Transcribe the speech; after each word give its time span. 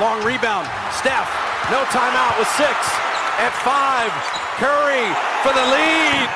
long 0.00 0.22
rebound. 0.24 0.66
Steph, 0.92 1.28
no 1.70 1.82
timeout 1.90 2.38
with 2.38 2.48
six. 2.56 2.70
At 3.38 3.52
five, 3.62 4.10
Curry 4.58 5.06
for 5.42 5.52
the 5.52 5.64
lead. 5.70 6.28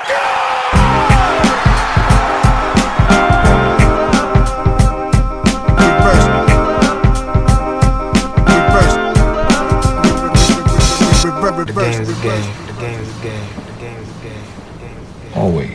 The 11.63 11.81
game 11.81 12.03
a 12.09 12.23
game. 12.23 12.55
The 12.67 12.81
game 12.81 13.01
is 13.01 13.19
a 13.19 13.23
game. 13.23 13.49
The 13.67 13.81
game 13.81 13.97
is 13.99 14.11
a 14.11 14.23
game. 14.23 14.45
The 14.67 14.81
game 14.81 14.99
is 14.99 15.07
a 15.07 15.23
game. 15.23 15.37
Always, 15.37 15.41
always, 15.47 15.71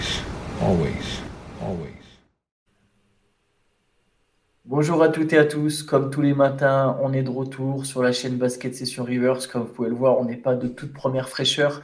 Bonjour 4.78 5.02
à 5.02 5.09
toutes 5.09 5.34
et 5.34 5.39
à 5.39 5.46
tous. 5.46 5.82
Comme 5.82 6.12
tous 6.12 6.21
les 6.21 6.36
matins, 6.36 7.00
on 7.02 7.12
est 7.12 7.23
de 7.23 7.32
retour 7.32 7.88
sur 7.88 8.04
la 8.04 8.12
chaîne 8.12 8.38
Basket 8.38 8.76
Session 8.76 9.04
Rivers. 9.04 9.48
Comme 9.52 9.64
vous 9.64 9.73
pouvez 9.73 9.90
le 9.90 9.95
voir, 9.95 10.20
on 10.20 10.26
n'est 10.26 10.38
pas 10.38 10.53
de 10.53 10.67
toute 10.67 10.94
première 10.94 11.30
fraîcheur. 11.30 11.81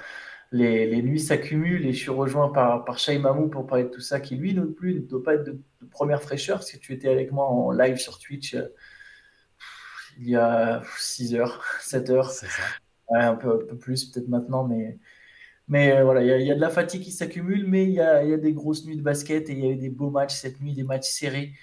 Les, 0.51 0.85
les 0.85 1.01
nuits 1.01 1.19
s'accumulent 1.19 1.87
et 1.87 1.93
je 1.93 1.97
suis 1.97 2.11
rejoint 2.11 2.49
par, 2.49 2.85
par 2.85 2.99
Shai 2.99 3.17
Mamou 3.17 3.47
pour 3.49 3.65
parler 3.65 3.85
de 3.85 3.89
tout 3.89 3.99
ça, 3.99 4.19
qui 4.19 4.35
lui 4.35 4.53
non 4.53 4.71
plus 4.71 4.93
ne 4.93 4.99
doit 4.99 5.23
pas 5.23 5.33
être 5.33 5.43
de, 5.43 5.53
de 5.53 5.85
première 5.89 6.21
fraîcheur. 6.21 6.61
Si 6.61 6.77
tu 6.77 6.93
étais 6.93 7.09
avec 7.09 7.31
moi 7.31 7.47
en 7.47 7.71
live 7.71 7.97
sur 7.97 8.19
Twitch 8.19 8.53
euh, 8.53 8.67
il 10.19 10.29
y 10.29 10.35
a 10.35 10.83
6 10.99 11.33
heures, 11.33 11.63
7 11.81 12.11
heures, 12.11 12.29
C'est 12.29 12.45
ça. 12.45 12.61
Ouais, 13.09 13.21
un 13.21 13.33
peu, 13.33 13.53
un 13.63 13.65
peu 13.65 13.75
plus 13.75 14.05
peut-être 14.05 14.27
maintenant, 14.27 14.67
mais, 14.67 14.99
mais 15.67 15.97
euh, 15.97 16.03
voilà, 16.03 16.21
il 16.21 16.27
y, 16.27 16.31
a- 16.31 16.37
il 16.39 16.45
y 16.47 16.51
a 16.51 16.55
de 16.55 16.61
la 16.61 16.69
fatigue 16.69 17.01
qui 17.01 17.11
s'accumule, 17.11 17.65
mais 17.67 17.85
il 17.85 17.93
y 17.93 18.01
a, 18.01 18.23
il 18.23 18.29
y 18.29 18.33
a 18.33 18.37
des 18.37 18.53
grosses 18.53 18.85
nuits 18.85 18.97
de 18.97 19.01
basket 19.01 19.49
et 19.49 19.53
il 19.53 19.59
y 19.65 19.67
a 19.67 19.71
eu 19.71 19.77
des 19.77 19.89
beaux 19.89 20.11
matchs 20.11 20.35
cette 20.35 20.61
nuit, 20.61 20.73
des 20.75 20.83
matchs 20.83 21.09
serrés. 21.09 21.53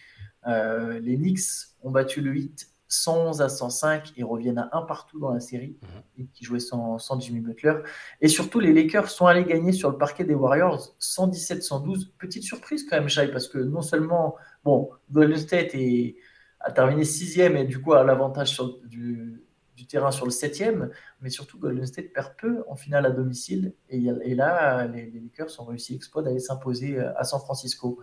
Euh, 0.47 0.99
les 1.01 1.17
Knicks 1.17 1.41
ont 1.83 1.91
battu 1.91 2.21
le 2.21 2.31
8 2.31 2.71
111 2.91 3.41
à 3.41 3.49
105 3.49 4.13
et 4.17 4.25
reviennent 4.25 4.59
à 4.59 4.69
un 4.73 4.83
partout 4.83 5.21
dans 5.21 5.33
la 5.33 5.41
série, 5.41 5.79
et 6.19 6.27
qui 6.27 6.45
jouait 6.45 6.61
sans, 6.61 6.99
sans 6.99 7.19
Jimmy 7.21 7.41
Butler. 7.41 7.75
Et 8.21 8.29
surtout, 8.29 8.59
les 8.59 8.73
Lakers 8.73 9.09
sont 9.09 9.27
allés 9.27 9.45
gagner 9.45 9.73
sur 9.73 9.91
le 9.91 9.97
parquet 9.97 10.25
des 10.25 10.35
Warriors 10.35 10.97
117-112. 11.01 12.11
Petite 12.19 12.43
surprise 12.43 12.85
quand 12.89 12.97
même, 12.97 13.09
Shai, 13.09 13.29
parce 13.29 13.47
que 13.47 13.59
non 13.59 13.81
seulement, 13.81 14.35
bon, 14.65 14.91
Golden 15.11 15.39
State 15.39 15.71
est, 15.75 16.17
a 16.59 16.73
terminé 16.73 17.05
sixième 17.05 17.57
et 17.57 17.65
du 17.65 17.81
coup 17.81 17.93
a 17.93 18.03
l'avantage 18.03 18.61
du, 18.85 19.41
du 19.77 19.87
terrain 19.87 20.11
sur 20.11 20.25
le 20.25 20.33
septième, 20.33 20.91
mais 21.21 21.31
surtout 21.31 21.61
Golden 21.61 21.87
State 21.87 22.13
perd 22.13 22.33
peu 22.39 22.65
en 22.67 22.75
finale 22.75 23.07
à 23.07 23.11
domicile. 23.11 23.73
Et, 23.89 24.01
là, 24.35 24.89
les, 24.89 25.07
les 25.11 25.21
Lakers 25.21 25.61
ont 25.61 25.65
réussi 25.65 25.93
l'exploit 25.93 26.23
d'aller 26.23 26.41
s'imposer 26.41 26.99
à 26.99 27.23
San 27.23 27.39
Francisco. 27.39 28.01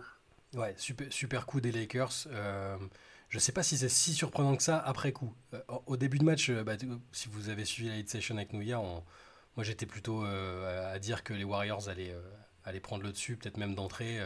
Ouais, 0.54 0.74
super, 0.78 1.12
super 1.12 1.46
coup 1.46 1.60
des 1.60 1.72
Lakers. 1.72 2.26
Euh, 2.28 2.76
je 3.28 3.38
sais 3.38 3.52
pas 3.52 3.62
si 3.62 3.76
c'est 3.76 3.88
si 3.90 4.14
surprenant 4.14 4.56
que 4.56 4.62
ça 4.62 4.78
après 4.78 5.12
coup. 5.12 5.34
Euh, 5.54 5.60
au- 5.86 5.96
début 5.96 6.18
de 6.18 6.24
match, 6.24 6.48
euh, 6.48 6.64
bah, 6.64 6.76
si 7.12 7.28
vous 7.28 7.50
avez 7.50 7.64
suivi 7.64 7.88
la 7.90 7.96
hit 7.98 8.08
session 8.08 8.36
avec 8.36 8.52
nous 8.52 8.62
hier, 8.62 8.80
moi 8.82 9.64
j'étais 9.64 9.86
plutôt 9.86 10.24
à 10.24 10.98
dire 10.98 11.22
que 11.24 11.34
les 11.34 11.44
Warriors 11.44 11.88
allaient, 11.88 12.14
allaient 12.64 12.80
prendre 12.80 13.02
le 13.02 13.12
dessus, 13.12 13.36
peut-être 13.36 13.56
même 13.58 13.74
d'entrée, 13.74 14.20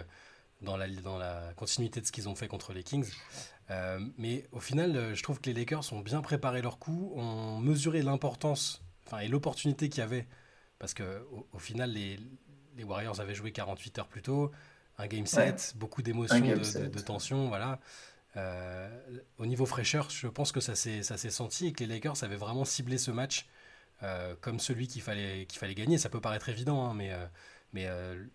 dans, 0.61 0.77
la, 0.77 0.89
dans 0.89 1.19
la 1.19 1.53
continuité 1.57 2.01
de 2.01 2.07
ce 2.07 2.13
qu'ils 2.13 2.29
ont 2.29 2.35
fait 2.37 2.49
contre 2.49 2.73
les 2.73 2.83
Kings. 2.85 3.11
Mais 4.19 4.45
au 4.53 4.61
final, 4.61 5.15
je 5.15 5.23
trouve 5.23 5.41
que 5.41 5.49
les 5.51 5.55
Lakers 5.55 5.93
ont 5.93 6.01
bien 6.01 6.21
préparé 6.21 6.61
leur 6.63 6.79
coup, 6.79 7.13
ont 7.17 7.59
mesuré 7.59 8.03
l'importance 8.03 8.83
et 9.21 9.29
l'opportunité 9.29 9.89
qu'il 9.89 10.01
y 10.01 10.05
avait. 10.05 10.27
Parce 10.79 10.95
que 10.95 11.27
au, 11.33 11.47
au 11.53 11.59
final, 11.59 11.93
les, 11.93 12.19
les 12.77 12.85
Warriors 12.85 13.21
avaient 13.21 13.35
joué 13.35 13.53
48 13.53 13.99
heures 14.01 14.09
plus 14.09 14.23
tôt, 14.23 14.51
un 15.03 15.07
game 15.07 15.27
set, 15.27 15.75
beaucoup 15.77 16.03
d'émotions, 16.03 16.37
de, 16.55 16.61
de- 16.81 16.87
de 16.89 17.01
tension, 17.01 17.49
voilà. 17.49 17.79
Euh, 18.37 18.89
au 19.39 19.47
niveau 19.47 19.67
fraîcheur, 19.67 20.09
je 20.11 20.27
pense 20.27 20.53
que 20.53 20.61
ça 20.61 20.75
s'est 20.75 21.03
senti 21.31 21.67
et 21.67 21.73
que 21.73 21.85
les 21.85 21.87
Lakers 21.95 22.25
avaient 22.25 22.37
vraiment 22.37 22.65
ciblé 22.65 22.97
ce 22.99 23.11
match 23.11 23.47
euh, 24.03 24.35
comme 24.41 24.59
celui 24.59 24.89
qu'il 24.89 25.03
fallait, 25.03 25.45
qu'il 25.47 25.59
fallait 25.59 25.75
gagner. 25.75 25.99
Ça 25.99 26.09
peut 26.09 26.21
paraître 26.21 26.49
évident, 26.49 26.87
hein, 26.87 26.95
mais, 26.95 27.13
euh, 27.13 27.27
mais 27.73 27.89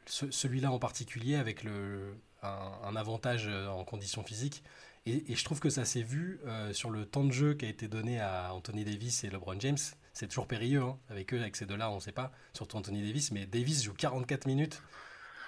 ce- 0.05 0.29
celui-là 0.31 0.71
en 0.71 0.79
particulier 0.79 1.35
avec 1.35 1.63
le, 1.63 2.15
un, 2.43 2.71
un 2.83 2.95
avantage 2.95 3.47
en 3.47 3.83
conditions 3.83 4.23
physiques. 4.23 4.63
Et, 5.07 5.31
et 5.31 5.35
je 5.35 5.43
trouve 5.45 5.59
que 5.59 5.69
ça 5.69 5.83
s'est 5.85 6.03
vu 6.03 6.39
sur 6.73 6.89
le 6.89 7.05
temps 7.05 7.23
de 7.23 7.31
jeu 7.31 7.53
qui 7.53 7.65
a 7.65 7.69
été 7.69 7.87
donné 7.87 8.19
à 8.19 8.53
Anthony 8.53 8.83
Davis 8.85 9.23
et 9.23 9.29
LeBron 9.29 9.59
James. 9.59 9.77
C'est 10.13 10.27
toujours 10.27 10.47
périlleux 10.47 10.81
hein, 10.81 10.97
avec 11.09 11.33
eux, 11.33 11.39
avec 11.39 11.55
ces 11.55 11.65
deux-là, 11.65 11.89
on 11.91 11.95
ne 11.95 11.99
sait 12.01 12.11
pas, 12.11 12.31
surtout 12.53 12.77
Anthony 12.77 13.03
Davis, 13.05 13.31
mais 13.31 13.45
Davis 13.45 13.83
joue 13.83 13.93
44 13.93 14.47
minutes. 14.47 14.81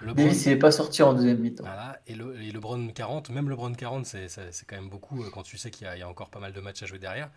LeBron- 0.00 0.14
Davis, 0.14 0.46
il 0.46 0.48
n'est 0.50 0.56
pas 0.58 0.72
sorti 0.72 1.02
en 1.02 1.12
deuxième 1.14 1.38
mi-temps. 1.38 1.64
voilà, 1.64 2.00
et, 2.06 2.14
le, 2.14 2.40
et 2.40 2.50
LeBron 2.52 2.88
40, 2.88 3.30
même 3.30 3.48
LeBron 3.50 3.72
40, 3.74 4.06
c'est 4.06 4.28
c'est- 4.28 4.52
c'est 4.52 4.64
quand 4.66 4.76
même 4.76 4.88
beaucoup 4.88 5.22
euh, 5.22 5.30
quand 5.30 5.42
tu 5.42 5.58
sais 5.58 5.70
qu'il 5.70 5.86
y, 5.86 5.90
a- 5.90 5.96
il 5.96 6.00
y 6.00 6.02
a 6.02 6.08
encore 6.08 6.30
pas 6.30 6.40
mal 6.40 6.52
de 6.52 6.60
matchs 6.60 6.82
à 6.82 6.86
jouer 6.86 6.98
derrière. 6.98 7.30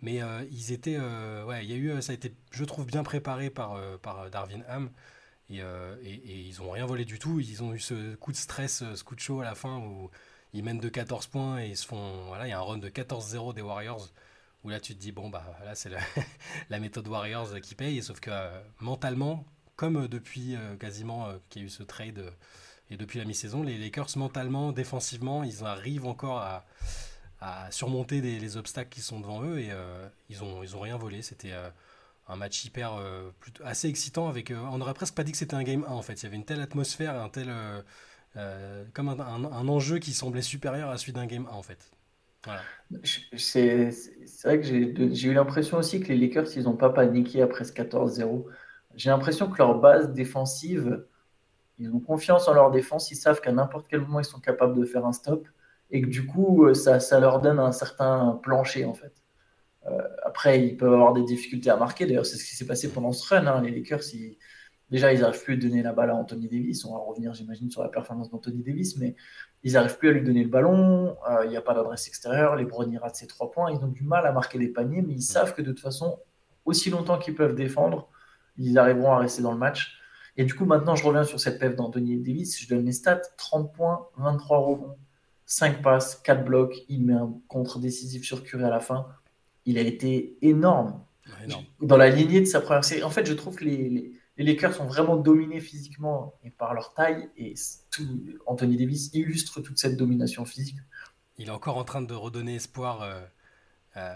Mais 0.00 0.22
euh, 0.22 0.44
ils 0.52 0.72
étaient, 0.72 0.96
euh, 0.98 1.44
ouais, 1.44 1.64
il 1.64 1.70
y 1.70 1.74
a 1.74 1.76
eu, 1.76 2.00
ça 2.02 2.12
a 2.12 2.14
été, 2.14 2.32
je 2.52 2.64
trouve, 2.64 2.86
bien 2.86 3.02
préparé 3.02 3.50
par, 3.50 3.76
par 4.00 4.30
Darvin 4.30 4.60
Ham. 4.68 4.90
Et, 5.50 5.62
euh, 5.62 5.96
et- 6.02 6.14
et 6.14 6.36
ils 6.40 6.60
ont 6.62 6.70
rien 6.70 6.86
volé 6.86 7.04
du 7.04 7.18
tout. 7.18 7.40
Ils 7.40 7.62
ont 7.62 7.72
eu 7.74 7.80
ce 7.80 8.14
coup 8.16 8.32
de 8.32 8.36
stress, 8.36 8.84
ce 8.94 9.04
coup 9.04 9.14
de 9.16 9.20
chaud 9.20 9.40
à 9.40 9.44
la 9.44 9.54
fin 9.54 9.78
où 9.78 10.10
ils 10.52 10.62
mènent 10.64 10.78
de 10.80 10.88
14 10.88 11.26
points 11.28 11.60
et 11.62 11.68
ils 11.70 11.76
se 11.76 11.86
font, 11.86 12.26
voilà, 12.26 12.46
il 12.46 12.50
y 12.50 12.52
a 12.52 12.58
un 12.58 12.62
run 12.62 12.78
de 12.78 12.88
14-0 12.90 13.52
des 13.54 13.62
Warriors. 13.62 14.08
Où 14.64 14.70
là, 14.70 14.80
tu 14.80 14.94
te 14.94 15.00
dis, 15.00 15.12
bon, 15.12 15.30
bah 15.30 15.44
là, 15.64 15.74
c'est 15.74 15.88
la, 15.88 15.98
la 16.70 16.80
méthode 16.80 17.06
Warriors 17.08 17.60
qui 17.62 17.74
paye. 17.74 18.02
Sauf 18.02 18.20
que 18.20 18.30
mentalement, 18.80 19.44
comme 19.78 19.96
euh, 19.96 20.08
depuis 20.08 20.56
euh, 20.56 20.76
quasiment 20.76 21.28
euh, 21.28 21.38
qu'il 21.48 21.62
y 21.62 21.64
a 21.64 21.66
eu 21.66 21.70
ce 21.70 21.82
trade 21.82 22.22
et 22.90 22.96
depuis 22.96 23.18
la 23.18 23.24
mi-saison, 23.24 23.62
les 23.62 23.78
Lakers, 23.78 24.16
mentalement, 24.16 24.72
défensivement, 24.72 25.44
ils 25.44 25.64
arrivent 25.64 26.06
encore 26.06 26.40
à, 26.40 26.64
surmonter 27.70 28.20
les 28.20 28.56
obstacles 28.56 28.88
qui 28.88 29.00
sont 29.00 29.20
devant 29.20 29.44
eux 29.44 29.60
et 29.60 29.70
ils 30.28 30.42
ont 30.42 30.64
ils 30.64 30.74
ont 30.74 30.80
rien 30.80 30.96
volé. 30.96 31.22
C'était 31.22 31.52
un 32.26 32.34
match 32.34 32.64
hyper 32.64 32.94
assez 33.62 33.88
excitant 33.88 34.26
avec. 34.26 34.50
on 34.50 34.80
aurait 34.80 34.94
presque 34.94 35.14
pas 35.14 35.22
dit 35.22 35.30
que 35.30 35.38
c'était 35.38 35.54
un 35.54 35.62
game 35.62 35.84
1 35.86 35.92
en 35.92 36.02
fait. 36.02 36.14
Il 36.14 36.24
y 36.24 36.26
avait 36.26 36.36
une 36.36 36.44
telle 36.44 36.60
atmosphère, 36.60 37.14
un 37.20 37.28
tel 37.28 37.52
comme 38.92 39.08
un, 39.08 39.68
enjeu 39.68 39.98
qui 39.98 40.14
semblait 40.14 40.42
supérieur 40.42 40.90
à 40.90 40.98
celui 40.98 41.12
d'un 41.12 41.26
game 41.26 41.46
1 41.48 41.54
en 41.54 41.62
fait. 41.62 41.92
Voilà. 42.44 42.62
C'est 43.36 43.92
vrai 44.42 44.60
que 44.60 44.66
j'ai 44.66 45.28
eu 45.28 45.34
l'impression 45.34 45.76
aussi 45.76 46.00
que 46.00 46.08
les 46.08 46.16
Lakers, 46.16 46.56
ils 46.56 46.64
n'ont 46.64 46.76
pas 46.76 46.90
paniqué 46.90 47.42
après 47.42 47.64
ce 47.64 47.72
14-0. 47.72 48.46
J'ai 48.98 49.10
l'impression 49.10 49.48
que 49.48 49.56
leur 49.58 49.78
base 49.80 50.12
défensive, 50.12 51.06
ils 51.78 51.90
ont 51.94 52.00
confiance 52.00 52.48
en 52.48 52.52
leur 52.52 52.70
défense, 52.72 53.10
ils 53.12 53.16
savent 53.16 53.40
qu'à 53.40 53.52
n'importe 53.52 53.86
quel 53.88 54.00
moment, 54.00 54.18
ils 54.18 54.24
sont 54.24 54.40
capables 54.40 54.76
de 54.78 54.84
faire 54.84 55.06
un 55.06 55.12
stop 55.12 55.46
et 55.90 56.02
que 56.02 56.08
du 56.08 56.26
coup, 56.26 56.66
euh, 56.66 56.74
ça, 56.74 56.98
ça 56.98 57.20
leur 57.20 57.40
donne 57.40 57.60
un 57.60 57.72
certain 57.72 58.40
plancher 58.42 58.84
en 58.84 58.94
fait. 58.94 59.14
Euh, 59.86 60.02
après, 60.24 60.66
ils 60.66 60.76
peuvent 60.76 60.92
avoir 60.92 61.12
des 61.12 61.22
difficultés 61.22 61.70
à 61.70 61.76
marquer. 61.76 62.06
D'ailleurs, 62.06 62.26
c'est 62.26 62.36
ce 62.36 62.44
qui 62.44 62.56
s'est 62.56 62.66
passé 62.66 62.92
pendant 62.92 63.12
ce 63.12 63.32
run. 63.32 63.46
hein. 63.46 63.62
Les 63.62 63.70
Lakers, 63.70 64.02
déjà, 64.90 65.12
ils 65.12 65.20
n'arrivent 65.20 65.44
plus 65.44 65.54
à 65.54 65.56
donner 65.56 65.82
la 65.82 65.92
balle 65.92 66.10
à 66.10 66.16
Anthony 66.16 66.48
Davis. 66.48 66.84
On 66.84 66.92
va 66.92 66.98
revenir, 66.98 67.32
j'imagine, 67.34 67.70
sur 67.70 67.82
la 67.82 67.88
performance 67.88 68.28
d'Anthony 68.30 68.64
Davis, 68.64 68.98
mais 68.98 69.14
ils 69.62 69.74
n'arrivent 69.74 69.96
plus 69.96 70.08
à 70.08 70.12
lui 70.12 70.22
donner 70.24 70.42
le 70.42 70.50
ballon. 70.50 71.16
Euh, 71.30 71.44
Il 71.44 71.50
n'y 71.50 71.56
a 71.56 71.62
pas 71.62 71.74
d'adresse 71.74 72.08
extérieure. 72.08 72.56
Les 72.56 72.64
Browns 72.64 72.98
ratent 72.98 73.16
ses 73.16 73.28
trois 73.28 73.50
points. 73.52 73.70
Ils 73.70 73.78
ont 73.78 73.88
du 73.88 74.02
mal 74.02 74.26
à 74.26 74.32
marquer 74.32 74.58
des 74.58 74.68
paniers, 74.68 75.02
mais 75.02 75.14
ils 75.14 75.22
savent 75.22 75.54
que 75.54 75.62
de 75.62 75.70
toute 75.70 75.80
façon, 75.80 76.18
aussi 76.64 76.90
longtemps 76.90 77.18
qu'ils 77.18 77.36
peuvent 77.36 77.54
défendre, 77.54 78.10
ils 78.58 78.78
arriveront 78.78 79.12
à 79.12 79.18
rester 79.18 79.42
dans 79.42 79.52
le 79.52 79.58
match. 79.58 79.98
Et 80.36 80.44
du 80.44 80.54
coup, 80.54 80.66
maintenant, 80.66 80.94
je 80.94 81.04
reviens 81.04 81.24
sur 81.24 81.40
cette 81.40 81.58
pef 81.58 81.74
d'Anthony 81.74 82.16
Davis. 82.18 82.60
Je 82.60 82.68
donne 82.68 82.84
les 82.84 82.92
stats 82.92 83.22
30 83.36 83.72
points, 83.72 84.06
23 84.18 84.58
rebonds, 84.58 84.96
5 85.46 85.82
passes, 85.82 86.16
4 86.16 86.44
blocs. 86.44 86.74
Il 86.88 87.04
met 87.04 87.14
un 87.14 87.32
contre 87.48 87.78
décisif 87.78 88.24
sur 88.24 88.44
Curry 88.44 88.64
à 88.64 88.70
la 88.70 88.80
fin. 88.80 89.06
Il 89.64 89.78
a 89.78 89.80
été 89.80 90.36
énorme 90.42 91.02
dans 91.80 91.96
la 91.96 92.08
lignée 92.08 92.40
de 92.40 92.46
sa 92.46 92.60
première 92.60 92.84
série. 92.84 93.02
En 93.02 93.10
fait, 93.10 93.26
je 93.26 93.34
trouve 93.34 93.56
que 93.56 93.64
les, 93.64 93.88
les, 93.88 94.12
les 94.38 94.44
Lakers 94.44 94.74
sont 94.74 94.86
vraiment 94.86 95.16
dominés 95.16 95.60
physiquement 95.60 96.34
et 96.44 96.50
par 96.50 96.72
leur 96.72 96.94
taille. 96.94 97.28
Et 97.36 97.54
tout, 97.90 98.06
Anthony 98.46 98.76
Davis 98.76 99.10
illustre 99.12 99.60
toute 99.60 99.78
cette 99.78 99.96
domination 99.96 100.44
physique. 100.44 100.76
Il 101.36 101.48
est 101.48 101.52
encore 101.52 101.76
en 101.76 101.84
train 101.84 102.02
de 102.02 102.14
redonner 102.14 102.54
espoir 102.54 103.02
euh, 103.02 103.20
euh, 103.96 104.12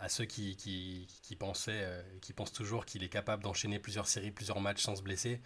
à 0.00 0.08
ceux 0.08 0.24
qui, 0.24 0.56
qui, 0.56 1.36
pensaient, 1.36 1.82
euh, 1.84 2.02
qui 2.20 2.32
pensent 2.32 2.52
toujours 2.52 2.86
qu'il 2.86 3.02
est 3.04 3.08
capable 3.08 3.42
d'enchaîner 3.42 3.78
plusieurs 3.78 4.08
séries, 4.08 4.30
plusieurs 4.30 4.60
matchs 4.60 4.82
sans 4.82 4.96
se 4.96 5.02
blesser. 5.02 5.40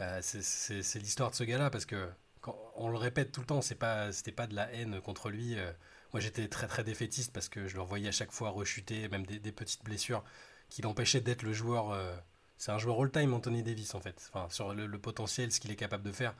Euh, 0.00 0.20
c'est- 0.22 0.94
l'histoire 1.00 1.30
de 1.30 1.36
ce 1.36 1.44
gars-là 1.44 1.70
parce 1.70 1.86
que 1.86 2.10
quand, 2.40 2.56
on 2.76 2.88
le 2.88 2.98
répète 2.98 3.32
tout 3.32 3.40
le 3.40 3.46
temps, 3.46 3.62
c'est 3.62 3.74
pas, 3.76 4.12
c'était 4.12 4.32
pas 4.32 4.46
de 4.46 4.54
la 4.54 4.72
haine 4.72 5.00
contre 5.00 5.30
lui. 5.30 5.58
euh. 5.58 5.72
moi, 6.12 6.20
j'étais 6.20 6.48
très 6.48 6.66
très 6.68 6.84
défaitiste 6.84 7.32
parce 7.32 7.48
que 7.48 7.66
je 7.68 7.76
le 7.76 7.82
voyais 7.82 8.08
à 8.08 8.12
chaque 8.12 8.32
fois 8.32 8.50
rechuter, 8.50 9.08
même 9.08 9.26
des, 9.26 9.52
petites 9.52 9.84
blessures 9.84 10.24
qui 10.70 10.82
l'empêchaient 10.82 11.20
d'être 11.20 11.42
le 11.42 11.52
joueur. 11.52 11.96
c'est 12.58 12.72
un 12.72 12.78
joueur 12.78 13.00
all-time, 13.02 13.34
Anthony 13.34 13.62
Davis 13.62 13.94
en 13.94 14.00
fait. 14.00 14.30
Enfin, 14.32 14.48
sur 14.50 14.74
le 14.74 14.98
potentiel, 15.00 15.52
ce 15.52 15.60
qu'il 15.60 15.70
est 15.70 15.76
capable 15.76 16.04
de 16.04 16.12
faire, 16.12 16.34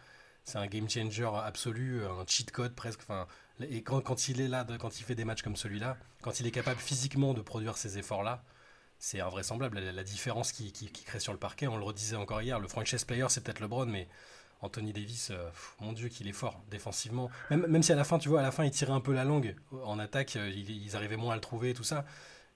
c'est 0.44 0.58
un 0.58 0.66
game 0.66 0.88
changer 0.88 1.28
absolu, 1.44 2.02
un 2.04 2.24
cheat 2.26 2.50
code 2.50 2.74
presque. 2.74 3.00
Enfin, 3.02 3.26
et 3.60 3.82
quand, 3.82 4.00
quand 4.00 4.28
il 4.28 4.40
est 4.40 4.48
là, 4.48 4.66
quand 4.78 4.98
il 5.00 5.04
fait 5.04 5.14
des 5.14 5.24
matchs 5.24 5.42
comme 5.42 5.56
celui-là, 5.56 5.96
quand 6.22 6.40
il 6.40 6.46
est 6.46 6.50
capable 6.50 6.78
physiquement 6.80 7.34
de 7.34 7.40
produire 7.42 7.76
ces 7.76 7.98
efforts-là, 7.98 8.42
c'est 8.98 9.20
invraisemblable. 9.20 9.78
La, 9.78 9.92
la 9.92 10.02
différence 10.04 10.52
qu'il 10.52 10.72
qui, 10.72 10.86
qui 10.90 11.04
crée 11.04 11.20
sur 11.20 11.32
le 11.32 11.38
parquet, 11.38 11.66
on 11.66 11.76
le 11.76 11.84
redisait 11.84 12.16
encore 12.16 12.42
hier, 12.42 12.58
le 12.58 12.68
franchise 12.68 13.04
player, 13.04 13.26
c'est 13.28 13.42
peut-être 13.44 13.60
LeBron, 13.60 13.86
mais 13.86 14.08
Anthony 14.60 14.92
Davis, 14.92 15.30
euh, 15.30 15.50
pff, 15.50 15.76
mon 15.80 15.92
Dieu, 15.92 16.08
qu'il 16.08 16.26
est 16.26 16.32
fort 16.32 16.60
défensivement. 16.70 17.30
Même, 17.50 17.66
même 17.68 17.82
si 17.82 17.92
à 17.92 17.94
la 17.96 18.02
fin, 18.04 18.18
tu 18.18 18.28
vois, 18.28 18.40
à 18.40 18.42
la 18.42 18.50
fin, 18.50 18.64
il 18.64 18.72
tirait 18.72 18.92
un 18.92 19.00
peu 19.00 19.12
la 19.14 19.24
langue 19.24 19.54
en 19.84 19.98
attaque, 20.00 20.34
euh, 20.36 20.50
ils, 20.50 20.70
ils 20.84 20.96
arrivaient 20.96 21.16
moins 21.16 21.32
à 21.32 21.36
le 21.36 21.40
trouver 21.40 21.70
et 21.70 21.74
tout 21.74 21.84
ça. 21.84 22.04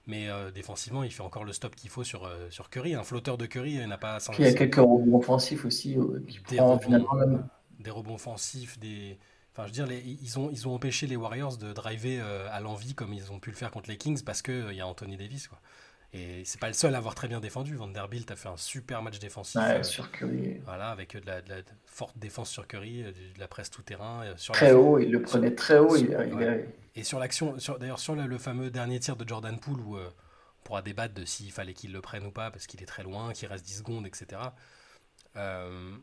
Mais 0.05 0.27
euh, 0.29 0.51
défensivement, 0.51 1.03
il 1.03 1.11
fait 1.13 1.21
encore 1.23 1.45
le 1.45 1.53
stop 1.53 1.75
qu'il 1.75 1.89
faut 1.89 2.03
sur, 2.03 2.25
euh, 2.25 2.49
sur 2.49 2.69
Curry. 2.69 2.93
Un 2.93 3.03
flotteur 3.03 3.37
de 3.37 3.45
Curry 3.45 3.75
il 3.75 3.87
n'a 3.87 3.97
pas. 3.97 4.17
Puis 4.17 4.43
il 4.43 4.45
y 4.45 4.47
a 4.49 4.53
quelques 4.57 4.75
rebonds 4.75 5.17
offensifs 5.19 5.63
aussi. 5.63 5.95
qui 6.27 6.39
prend 6.57 6.77
finalement 6.79 7.13
même- 7.13 7.47
des 7.79 7.89
rebonds 7.91 8.15
offensifs, 8.15 8.79
des. 8.79 9.17
Enfin, 9.51 9.63
je 9.63 9.67
veux 9.67 9.73
dire, 9.73 9.85
les- 9.87 9.99
ils, 10.01 10.39
ont, 10.39 10.49
ils 10.51 10.67
ont 10.67 10.73
empêché 10.73 11.05
les 11.05 11.15
Warriors 11.15 11.57
de 11.57 11.73
driver 11.73 12.19
euh, 12.23 12.47
à 12.51 12.59
l'envie 12.59 12.95
comme 12.95 13.13
ils 13.13 13.31
ont 13.31 13.39
pu 13.39 13.51
le 13.51 13.55
faire 13.55 13.69
contre 13.71 13.89
les 13.89 13.97
Kings 13.97 14.23
parce 14.23 14.41
qu'il 14.41 14.73
y 14.73 14.81
a 14.81 14.87
Anthony 14.87 15.15
Davis. 15.15 15.47
Quoi. 15.47 15.59
Et 16.15 16.43
c'est 16.45 16.59
pas 16.59 16.67
le 16.67 16.73
seul 16.73 16.93
à 16.95 16.97
avoir 16.99 17.13
très 17.15 17.27
bien 17.27 17.39
défendu. 17.39 17.75
Vanderbilt 17.75 18.29
a 18.31 18.35
fait 18.35 18.49
un 18.49 18.57
super 18.57 19.01
match 19.03 19.19
défensif. 19.19 19.59
Ouais, 19.61 19.79
euh, 19.79 19.83
sur 19.83 20.11
Curry. 20.11 20.59
Voilà, 20.65 20.89
avec 20.89 21.15
euh, 21.15 21.19
de 21.21 21.25
la, 21.27 21.41
de 21.41 21.49
la 21.49 21.57
forte 21.85 22.17
défense 22.17 22.49
sur 22.49 22.67
Curry, 22.67 23.03
euh, 23.03 23.11
de 23.11 23.39
la 23.39 23.47
presse 23.47 23.69
tout-terrain. 23.69 24.23
euh, 24.23 24.33
Sur 24.37 24.53
la 24.53 24.59
Très 24.59 24.71
haut, 24.73 24.97
il 24.99 25.11
le 25.11 25.21
prenait 25.21 25.53
très 25.53 25.77
haut. 25.79 25.95
Il, 25.95 26.15
Ouais. 26.15 26.67
Et 26.95 27.03
sur 27.03 27.19
l'action, 27.19 27.57
sur, 27.59 27.77
d'ailleurs 27.79 27.99
sur 27.99 28.15
le, 28.15 28.25
le 28.27 28.37
fameux 28.39 28.69
dernier 28.71 28.99
tir 28.99 29.15
de 29.15 29.27
Jordan 29.27 29.59
Poole 29.59 29.79
où 29.81 29.97
euh, 29.97 30.09
on 30.61 30.63
pourra 30.63 30.81
débattre 30.83 31.13
de 31.15 31.25
s'il 31.25 31.51
fallait 31.51 31.73
qu'il 31.73 31.91
le 31.91 32.01
prenne 32.01 32.25
ou 32.25 32.31
pas 32.31 32.49
parce 32.51 32.65
qu'il 32.67 32.81
est 32.81 32.87
très 32.87 33.01
loin, 33.03 33.33
qu'il 33.33 33.47
reste 33.47 33.65
10 33.65 33.77
secondes, 33.79 34.05
etc. 34.07 34.39
Euh, 35.35 35.95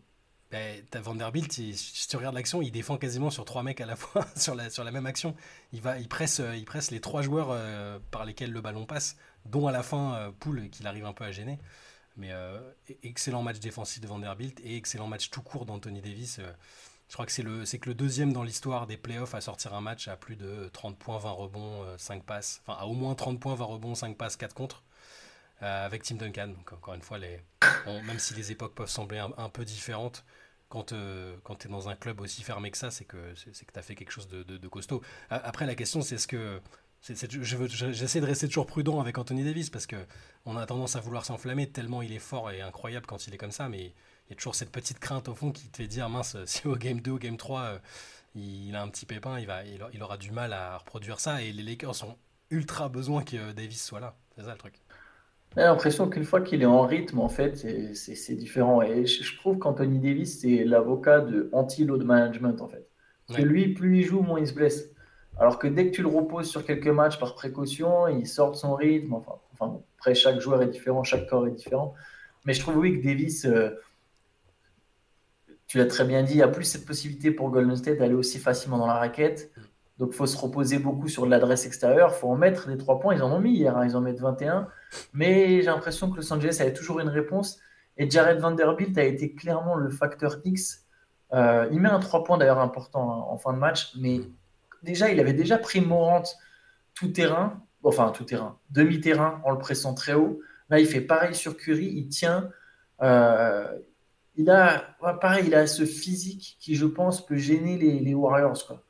ben, 0.51 0.85
Vanderbilt, 0.95 1.59
il- 1.59 1.77
si 1.79 2.09
tu 2.09 2.17
regardes 2.17 2.35
l'action, 2.35 2.61
il 2.63 2.73
défend 2.73 2.97
quasiment 2.99 3.31
sur 3.31 3.45
trois 3.45 3.63
mecs 3.63 3.81
à 3.81 3.87
la 3.87 3.95
fois 3.97 4.27
sur 4.37 4.55
la, 4.55 4.91
même 4.91 5.07
action. 5.07 5.35
Il, 5.73 5.81
va, 5.81 5.99
il, 5.99 6.09
presse, 6.09 6.41
euh, 6.41 6.57
il 6.57 6.65
presse 6.65 6.91
les 6.91 7.01
trois 7.01 7.23
joueurs 7.23 7.49
euh, 7.51 7.99
par 8.11 8.25
lesquels 8.25 8.51
le 8.53 8.61
ballon 8.61 8.85
passe, 8.87 9.17
dont 9.45 9.69
à 9.69 9.73
la 9.73 9.83
fin 9.85 10.15
euh, 10.15 10.31
Poole 10.33 10.69
qu'il 10.71 10.87
arrive 10.89 11.05
un 11.07 11.13
peu 11.13 11.25
à 11.25 11.31
gêner. 11.31 11.59
Mais 12.17 12.33
e- 12.33 12.75
excellent 13.05 13.43
match 13.43 13.61
défensif 13.61 14.01
de 14.01 14.09
Vanderbilt 14.09 14.61
et 14.65 14.77
excellent 14.77 15.07
match 15.07 15.31
tout 15.31 15.43
court 15.43 15.67
d'Anthony 15.67 16.01
Davis. 16.01 16.41
je 17.09 17.13
crois 17.15 17.27
que 17.27 17.33
c'est 17.33 17.43
le, 17.45 17.65
que 17.65 17.89
le 17.89 17.95
deuxième 17.95 18.33
dans 18.33 18.43
l'histoire 18.43 18.87
des 18.89 18.97
playoffs 18.97 19.35
à 19.35 19.41
sortir 19.41 19.73
un 19.75 19.81
match 19.81 20.09
à 20.09 20.17
plus 20.17 20.35
de 20.37 20.69
30 20.73 20.99
points, 20.99 21.19
20 21.19 21.31
rebonds, 21.31 21.85
euh, 21.85 21.97
5 21.97 22.25
passes. 22.25 22.61
Enfin, 22.67 22.79
à 22.81 22.87
au 22.87 22.95
moins 22.95 23.15
30 23.15 23.39
points, 23.39 23.55
20 23.55 23.65
rebonds, 23.65 23.95
5 23.95 24.17
passes, 24.17 24.37
4 24.37 24.55
contre. 24.55 24.83
avec 25.61 26.03
Tim 26.03 26.17
Duncan. 26.17 26.49
Donc, 26.49 26.73
encore 26.73 26.95
une 26.95 27.03
fois, 27.03 27.19
même 27.87 28.19
si 28.19 28.35
les 28.35 28.51
époques 28.51 28.75
peuvent 28.75 28.89
sembler 28.91 29.19
un 29.19 29.49
peu 29.51 29.65
différentes, 29.65 30.25
quand, 30.71 30.85
tu 30.85 30.95
es 30.95 31.69
dans 31.69 31.89
un 31.89 31.97
club 31.97 32.21
aussi 32.21 32.43
fermé 32.43 32.71
que 32.71 32.79
ça, 32.79 32.91
c'est 32.91 33.05
que 33.05 33.35
c'est 33.35 33.67
que 33.67 33.73
tu 33.73 33.79
as 33.79 33.83
fait 33.83 33.97
quelque 33.97 34.13
chose 34.13 34.29
de, 34.29 34.69
costaud. 34.69 35.03
Après, 35.29 35.67
la 35.67 35.75
question, 35.75 36.01
c'est 36.01 36.15
est-ce 36.15 36.29
que. 36.29 36.61
J'essaie 37.03 38.21
de 38.21 38.27
rester 38.27 38.47
toujours 38.47 38.67
prudent 38.67 39.01
avec 39.01 39.17
Anthony 39.17 39.43
Davis 39.43 39.71
parce 39.71 39.87
que 39.87 39.97
on 40.45 40.59
a 40.59 40.67
tendance 40.67 40.97
à 40.97 41.01
vouloir 41.01 41.25
s'enflammer 41.25 41.71
tellement 41.71 42.03
il 42.03 42.13
est 42.13 42.19
fort 42.19 42.51
et 42.51 42.61
incroyable 42.61 43.07
quand 43.07 43.27
il 43.27 43.33
est 43.33 43.39
comme 43.39 43.53
ça, 43.53 43.71
mais 43.71 43.95
il 44.27 44.31
y 44.31 44.33
a 44.33 44.37
toujours 44.37 44.55
cette 44.55 44.71
petite 44.71 44.99
crainte 44.99 45.27
au 45.29 45.35
fond 45.35 45.51
qui 45.51 45.67
te 45.69 45.79
fait 45.79 45.87
dire 45.87 46.11
mince, 46.11 46.37
si 46.45 46.67
au 46.67 46.77
game 46.77 47.01
2, 47.01 47.13
au 47.13 47.19
game 47.19 47.39
3, 47.39 47.61
euh, 47.63 47.79
il 48.35 48.77
a 48.77 48.83
un 48.83 48.89
petit 48.89 49.07
pépin, 49.07 49.39
il, 49.41 49.47
va, 49.47 49.65
il 49.65 50.03
aura 50.03 50.19
du 50.19 50.31
mal 50.31 50.53
à 50.53 50.77
reproduire 50.77 51.21
ça 51.21 51.43
et 51.43 51.53
les 51.53 51.63
Lakers 51.63 52.05
ont 52.05 52.19
ultra 52.51 52.91
besoin 52.91 53.25
que 53.25 53.37
euh, 53.37 53.53
Davis 53.55 53.83
soit 53.83 54.01
là. 54.01 54.15
C'est 54.37 54.45
ça 54.45 54.53
le 54.53 54.59
truc. 54.59 54.75
J'ai 55.57 55.63
l'impression 55.63 56.09
qu'une 56.09 56.25
fois 56.25 56.41
qu'il 56.41 56.63
est 56.63 56.67
en 56.67 56.83
rythme, 56.83 57.19
en 57.21 57.29
fait, 57.29 57.57
c'est- 57.95 58.35
différent. 58.35 58.83
Et 58.83 59.07
je, 59.07 59.23
je 59.25 59.37
trouve 59.37 59.59
qu'Anthony 59.59 59.99
Davis, 59.99 60.41
c'est 60.41 60.65
l'avocat 60.65 61.21
de 61.21 61.49
anti-load 61.53 62.05
management, 62.05 62.61
en 62.61 62.69
fait. 62.69 62.89
Parce 63.27 63.39
que 63.41 63.45
lui, 63.45 63.75
plus 63.75 63.99
il 63.99 64.05
joue, 64.05 64.21
moins 64.23 64.41
il 64.41 64.47
se 64.47 64.55
blesse. 64.55 64.91
Alors 65.39 65.59
que 65.59 65.67
dès 65.67 65.87
que 65.91 65.95
tu 65.97 66.03
le 66.03 66.09
reposes 66.09 66.49
sur 66.49 66.65
quelques 66.65 66.87
matchs 66.89 67.19
par 67.19 67.35
précaution, 67.35 68.07
il 68.09 68.27
sort 68.27 68.53
de 68.53 68.57
son 68.57 68.75
rythme. 68.75 69.15
Enfin, 69.15 69.35
enfin 69.53 69.67
bon, 69.73 69.85
après, 69.99 70.15
chaque 70.15 70.41
joueur 70.41 70.63
est 70.63 70.69
différent, 70.69 71.03
chaque 71.05 71.27
corps 71.29 71.47
est 71.47 71.53
différent. 71.53 71.95
Mais 72.45 72.55
je 72.55 72.61
trouve, 72.61 72.77
oui, 72.79 73.01
que 73.01 73.05
Davis, 73.07 73.45
euh, 73.45 73.71
tu 75.67 75.79
l'as 75.79 75.87
très 75.87 76.05
bien 76.05 76.23
dit, 76.23 76.33
il 76.35 76.39
y 76.39 76.43
a 76.43 76.49
plus 76.49 76.65
cette 76.65 76.85
possibilité 76.85 77.31
pour 77.31 77.51
Golden 77.51 77.77
State 77.77 77.99
d'aller 77.99 78.15
aussi 78.15 78.39
facilement 78.39 78.79
dans 78.79 78.87
la 78.87 78.95
raquette. 78.95 79.53
Donc, 80.01 80.13
il 80.13 80.17
faut 80.17 80.27
se 80.27 80.37
reposer 80.39 80.79
beaucoup 80.79 81.09
sur 81.09 81.27
l'adresse 81.27 81.67
extérieure. 81.67 82.11
Il 82.17 82.19
faut 82.19 82.31
en 82.31 82.35
mettre 82.35 82.69
des 82.69 82.79
trois 82.79 82.99
points. 82.99 83.15
Ils 83.15 83.23
en 83.23 83.31
ont 83.31 83.39
mis 83.39 83.53
hier, 83.53 83.77
hein, 83.77 83.85
ils 83.85 83.95
en 83.99 84.01
mettent 84.01 84.21
21. 84.21 84.67
Mais 85.13 85.61
j'ai 85.61 85.67
l'impression 85.67 86.11
que 86.11 86.17
Los 86.17 86.33
Angeles 86.33 86.57
avait 86.61 86.73
toujours 86.73 87.01
une 87.01 87.11
réponse. 87.11 87.59
Et 87.99 88.09
Jared 88.09 88.39
Vanderbilt 88.39 88.97
a 88.97 89.05
été 89.05 89.35
clairement 89.35 89.75
le 89.75 89.91
facteur 89.91 90.39
X. 90.43 90.87
Euh, 91.35 91.69
il 91.71 91.81
met 91.81 91.91
un 91.91 92.01
3 92.01 92.25
points 92.25 92.39
d'ailleurs 92.39 92.61
important 92.61 93.13
hein, 93.13 93.25
en 93.29 93.37
fin 93.37 93.53
de 93.53 93.59
match. 93.59 93.93
Mais 94.01 94.23
déjà, 94.83 95.11
il 95.11 95.21
avait 95.21 95.35
déjà 95.35 95.59
pris 95.59 95.83
Morant 95.83 96.23
tout 96.95 97.09
terrain. 97.09 97.61
Enfin, 97.85 98.11
tout 98.11 98.25
terrain. 98.25 98.57
Demi-terrain 98.71 99.43
en 99.45 99.51
le 99.51 99.59
pressant 99.59 99.93
très 99.93 100.15
haut. 100.15 100.41
Là, 100.71 100.81
il 100.81 100.87
fait 100.87 101.03
pareil 101.03 101.35
sur 101.35 101.59
Curry. 101.59 101.93
Il 101.95 102.09
tient. 102.09 102.49
Euh, 103.03 103.71
il 104.37 104.49
a, 104.49 104.97
pareil, 105.21 105.45
il 105.47 105.55
a 105.55 105.67
ce 105.67 105.85
physique 105.85 106.57
qui, 106.59 106.75
je 106.75 106.87
pense, 106.87 107.27
peut 107.27 107.37
gêner 107.37 107.77
les, 107.77 108.01
les 108.01 108.15
Warriors. 108.15 108.81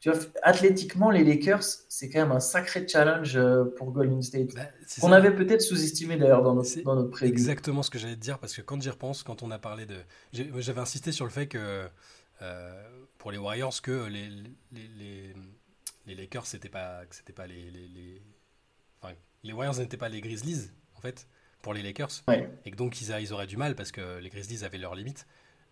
Tu 0.00 0.10
vois, 0.10 0.18
athlétiquement, 0.42 1.10
les 1.10 1.22
Lakers, 1.24 1.62
c'est 1.62 2.08
quand 2.08 2.20
même 2.20 2.32
un 2.32 2.40
sacré 2.40 2.88
challenge 2.88 3.36
euh, 3.36 3.64
pour 3.76 3.92
Golden 3.92 4.22
State. 4.22 4.54
Bah, 4.54 4.62
Qu'on 5.00 5.12
avait 5.12 5.34
peut-être 5.34 5.60
sous-estimé 5.60 6.16
d'ailleurs 6.16 6.42
dans 6.42 6.54
dans 6.54 6.94
notre 6.96 7.10
préview. 7.10 7.32
Exactement 7.32 7.82
ce 7.82 7.90
que 7.90 7.98
j'allais 7.98 8.16
te 8.16 8.20
dire 8.20 8.38
parce 8.38 8.54
que 8.56 8.62
quand 8.62 8.80
j'y 8.80 8.88
repense, 8.88 9.22
quand 9.22 9.42
on 9.42 9.50
a 9.50 9.58
parlé 9.58 9.84
de. 9.84 9.96
J'avais 10.32 10.80
insisté 10.80 11.12
sur 11.12 11.26
le 11.26 11.30
fait 11.30 11.46
que 11.48 11.86
euh, 12.40 12.88
pour 13.18 13.30
les 13.30 13.36
Warriors, 13.38 13.82
que 13.82 14.06
les, 14.08 14.28
les, 14.72 14.88
les, 14.98 15.34
les 16.06 16.14
Lakers, 16.14 16.46
c'était 16.46 16.70
pas, 16.70 17.02
c'était 17.10 17.34
pas 17.34 17.46
les. 17.46 17.70
Les, 17.70 17.86
les, 17.88 18.22
enfin, 19.02 19.12
les 19.44 19.52
Warriors 19.52 19.76
n'étaient 19.76 19.98
pas 19.98 20.08
les 20.08 20.22
Grizzlies, 20.22 20.70
en 20.96 21.02
fait, 21.02 21.26
pour 21.60 21.74
les 21.74 21.82
Lakers. 21.82 22.22
Ouais. 22.26 22.48
Et 22.64 22.70
que 22.70 22.76
donc 22.76 23.02
ils, 23.02 23.12
a- 23.12 23.20
ils 23.20 23.34
auraient 23.34 23.46
du 23.46 23.58
mal 23.58 23.74
parce 23.74 23.92
que 23.92 24.18
les 24.18 24.30
Grizzlies 24.30 24.64
avaient 24.64 24.78
leurs 24.78 24.94
limites. 24.94 25.26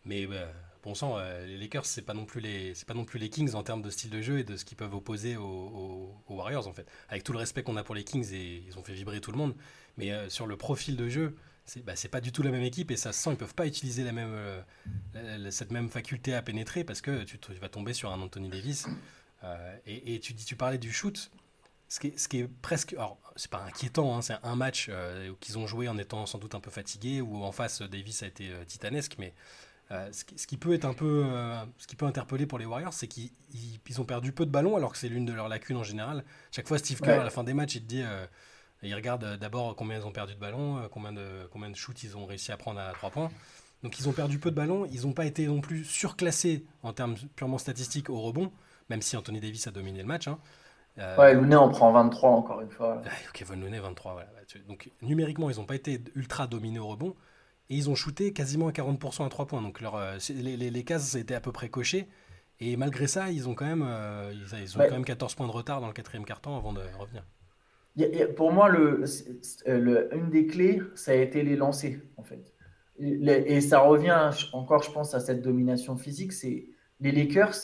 Mais 0.04 0.26
euh, 0.30 0.46
bon 0.82 0.94
sang, 0.94 1.18
euh, 1.18 1.46
les 1.46 1.56
Lakers, 1.56 1.86
c'est 1.86 2.02
pas 2.02 2.14
non 2.14 2.24
plus 2.24 2.40
les, 2.40 2.74
c'est 2.74 2.86
pas 2.86 2.94
non 2.94 3.04
plus 3.04 3.18
les 3.18 3.30
Kings 3.30 3.54
en 3.54 3.62
termes 3.62 3.82
de 3.82 3.90
style 3.90 4.10
de 4.10 4.20
jeu 4.20 4.38
et 4.38 4.44
de 4.44 4.56
ce 4.56 4.64
qu'ils 4.64 4.76
peuvent 4.76 4.94
opposer 4.94 5.36
aux, 5.36 6.14
Warriors 6.28 6.66
en 6.66 6.72
fait. 6.72 6.86
Avec 7.08 7.24
tout 7.24 7.32
le 7.32 7.38
respect 7.38 7.62
qu'on 7.62 7.76
a 7.76 7.82
pour 7.82 7.94
les 7.94 8.04
Kings 8.04 8.32
et 8.32 8.64
ils 8.66 8.78
ont 8.78 8.82
fait 8.82 8.92
vibrer 8.92 9.20
tout 9.20 9.32
le 9.32 9.38
monde, 9.38 9.54
mais 9.96 10.12
euh, 10.12 10.28
sur 10.28 10.46
le 10.46 10.56
profil 10.56 10.96
de 10.96 11.08
jeu, 11.08 11.36
c'est 11.64 11.84
bah, 11.84 11.96
c'est 11.96 12.08
pas 12.08 12.20
du 12.20 12.32
tout 12.32 12.42
la 12.42 12.50
même 12.50 12.62
équipe 12.62 12.90
et 12.90 12.96
ça 12.96 13.12
se 13.12 13.22
sent, 13.22 13.30
ils 13.30 13.36
peuvent 13.36 13.54
pas 13.54 13.66
utiliser 13.66 14.04
la 14.04 14.12
même, 14.12 14.32
euh, 14.32 15.50
cette 15.50 15.72
même 15.72 15.90
faculté 15.90 16.34
à 16.34 16.42
pénétrer 16.42 16.84
parce 16.84 17.00
que 17.00 17.24
tu, 17.24 17.38
vas 17.60 17.68
tomber 17.68 17.92
sur 17.92 18.12
un 18.12 18.20
Anthony 18.20 18.48
Davis. 18.48 18.86
Et, 19.86 20.18
tu 20.18 20.32
dis, 20.32 20.44
tu 20.44 20.56
parlais 20.56 20.78
du 20.78 20.92
shoot. 20.92 21.30
Ce 21.90 22.00
qui 22.00 22.08
est, 22.08 22.18
ce 22.18 22.28
qui 22.28 22.40
est 22.40 22.48
presque, 22.48 22.92
alors 22.92 23.18
c'est 23.36 23.50
pas 23.50 23.62
inquiétant, 23.62 24.14
hein, 24.14 24.20
c'est 24.20 24.34
un 24.42 24.56
match 24.56 24.90
qu'ils 25.40 25.56
ont 25.56 25.66
joué 25.66 25.88
en 25.88 25.96
étant 25.96 26.26
sans 26.26 26.38
doute 26.38 26.54
un 26.54 26.60
peu 26.60 26.70
fatigué 26.70 27.22
ou 27.22 27.44
en 27.44 27.52
face 27.52 27.80
Davis 27.80 28.22
a 28.22 28.26
été 28.26 28.50
titanesque, 28.66 29.14
mais 29.18 29.32
euh, 29.90 30.08
ce, 30.12 30.24
qui, 30.24 30.38
ce 30.38 30.46
qui 30.46 30.56
peut 30.58 30.74
être 30.74 30.84
un 30.84 30.92
peu, 30.94 31.24
euh, 31.26 31.64
ce 31.78 31.86
qui 31.86 31.96
peut 31.96 32.06
interpeller 32.06 32.46
pour 32.46 32.58
les 32.58 32.66
Warriors, 32.66 32.92
c'est 32.92 33.06
qu'ils 33.08 33.30
ils- 33.52 33.80
ils 33.88 34.00
ont 34.00 34.04
perdu 34.04 34.32
peu 34.32 34.44
de 34.46 34.50
ballons 34.50 34.76
alors 34.76 34.92
que 34.92 34.98
c'est 34.98 35.08
l'une 35.08 35.24
de 35.24 35.32
leurs 35.32 35.48
lacunes 35.48 35.76
en 35.78 35.82
général. 35.84 36.24
Chaque 36.52 36.68
fois, 36.68 36.78
Steve 36.78 37.00
Kerr 37.00 37.14
Ouais. 37.14 37.20
à 37.20 37.24
la 37.24 37.30
fin 37.30 37.42
des 37.44 37.54
matchs, 37.54 37.76
il 37.76 37.82
te 37.82 37.86
dit, 37.88 38.02
euh, 38.02 38.26
il 38.82 38.94
regarde 38.94 39.24
euh, 39.24 39.36
d'abord 39.38 39.74
combien 39.76 39.98
ils 39.98 40.06
ont 40.06 40.12
perdu 40.12 40.34
de 40.34 40.38
ballons, 40.40 40.78
euh, 40.78 40.88
combien 40.90 41.12
de 41.12 41.48
combien 41.50 41.70
de 41.70 41.76
shoots 41.76 42.02
ils 42.04 42.16
ont 42.16 42.26
réussi 42.26 42.52
à 42.52 42.56
prendre 42.58 42.80
à 42.80 42.92
3 42.92 43.10
points. 43.10 43.30
Donc 43.82 43.98
ils 44.00 44.08
ont 44.08 44.12
perdu 44.12 44.38
peu 44.38 44.50
de 44.50 44.56
ballons, 44.56 44.84
ils 44.86 45.02
n'ont 45.06 45.12
pas 45.12 45.24
été 45.24 45.46
non 45.46 45.60
plus 45.60 45.84
surclassés 45.84 46.64
en 46.82 46.92
termes 46.92 47.16
purement 47.36 47.58
statistiques 47.58 48.10
au 48.10 48.20
rebond, 48.20 48.52
même 48.90 49.00
si 49.02 49.16
Anthony 49.16 49.40
Davis 49.40 49.66
a 49.68 49.70
dominé 49.70 50.00
le 50.00 50.06
match. 50.06 50.28
hein. 50.28 50.38
Euh, 50.98 51.16
Ouais, 51.16 51.32
Looney 51.34 51.54
en 51.56 51.68
prend 51.68 51.92
23 51.92 52.30
encore 52.30 52.60
une 52.60 52.70
fois. 52.70 53.00
ah, 53.06 53.10
Kevin 53.32 53.60
Looney 53.60 53.78
23 53.78 54.12
voilà. 54.14 54.28
donc 54.66 54.90
numériquement 55.00 55.48
ils 55.48 55.56
n'ont 55.56 55.64
pas 55.64 55.76
été 55.76 56.02
ultra 56.16 56.46
dominés 56.48 56.80
au 56.80 56.88
rebond 56.88 57.14
et 57.70 57.76
ils 57.76 57.90
ont 57.90 57.94
shooté 57.94 58.32
quasiment 58.32 58.68
à 58.68 58.72
40% 58.72 59.24
à 59.26 59.28
3 59.28 59.46
points 59.46 59.62
donc 59.62 59.80
leur, 59.80 59.96
euh, 59.96 60.16
les, 60.30 60.56
les, 60.56 60.70
les 60.70 60.84
cases 60.84 61.14
étaient 61.14 61.34
à 61.34 61.40
peu 61.40 61.52
près 61.52 61.68
cochées 61.68 62.08
et 62.60 62.76
malgré 62.76 63.06
ça 63.06 63.30
ils 63.30 63.48
ont 63.48 63.54
quand 63.54 63.66
même 63.66 63.84
euh, 63.86 64.32
ils, 64.34 64.62
ils 64.62 64.78
ont 64.78 64.80
Ouais. 64.80 64.88
quand 64.88 64.94
même 64.94 65.04
14 65.04 65.34
points 65.34 65.46
de 65.46 65.52
retard 65.52 65.80
dans 65.80 65.86
le 65.88 65.92
quatrième 65.92 66.24
carton 66.24 66.56
avant 66.56 66.72
de 66.72 66.80
revenir 66.98 67.24
pour 68.36 68.52
moi, 68.52 68.68
le, 68.68 69.04
une 70.14 70.30
des 70.30 70.46
clés, 70.46 70.80
ça 70.94 71.12
a 71.12 71.14
été 71.14 71.42
les 71.42 71.56
lancers, 71.56 71.98
en 72.16 72.22
fait. 72.22 72.54
Et, 73.00 73.60
ça 73.60 73.80
revient 73.80 74.30
encore, 74.52 74.82
je 74.82 74.90
pense, 74.90 75.14
à 75.14 75.20
cette 75.20 75.42
domination 75.42 75.96
physique. 75.96 76.32
C'est 76.32 76.66
les 77.00 77.12
Lakers, 77.12 77.54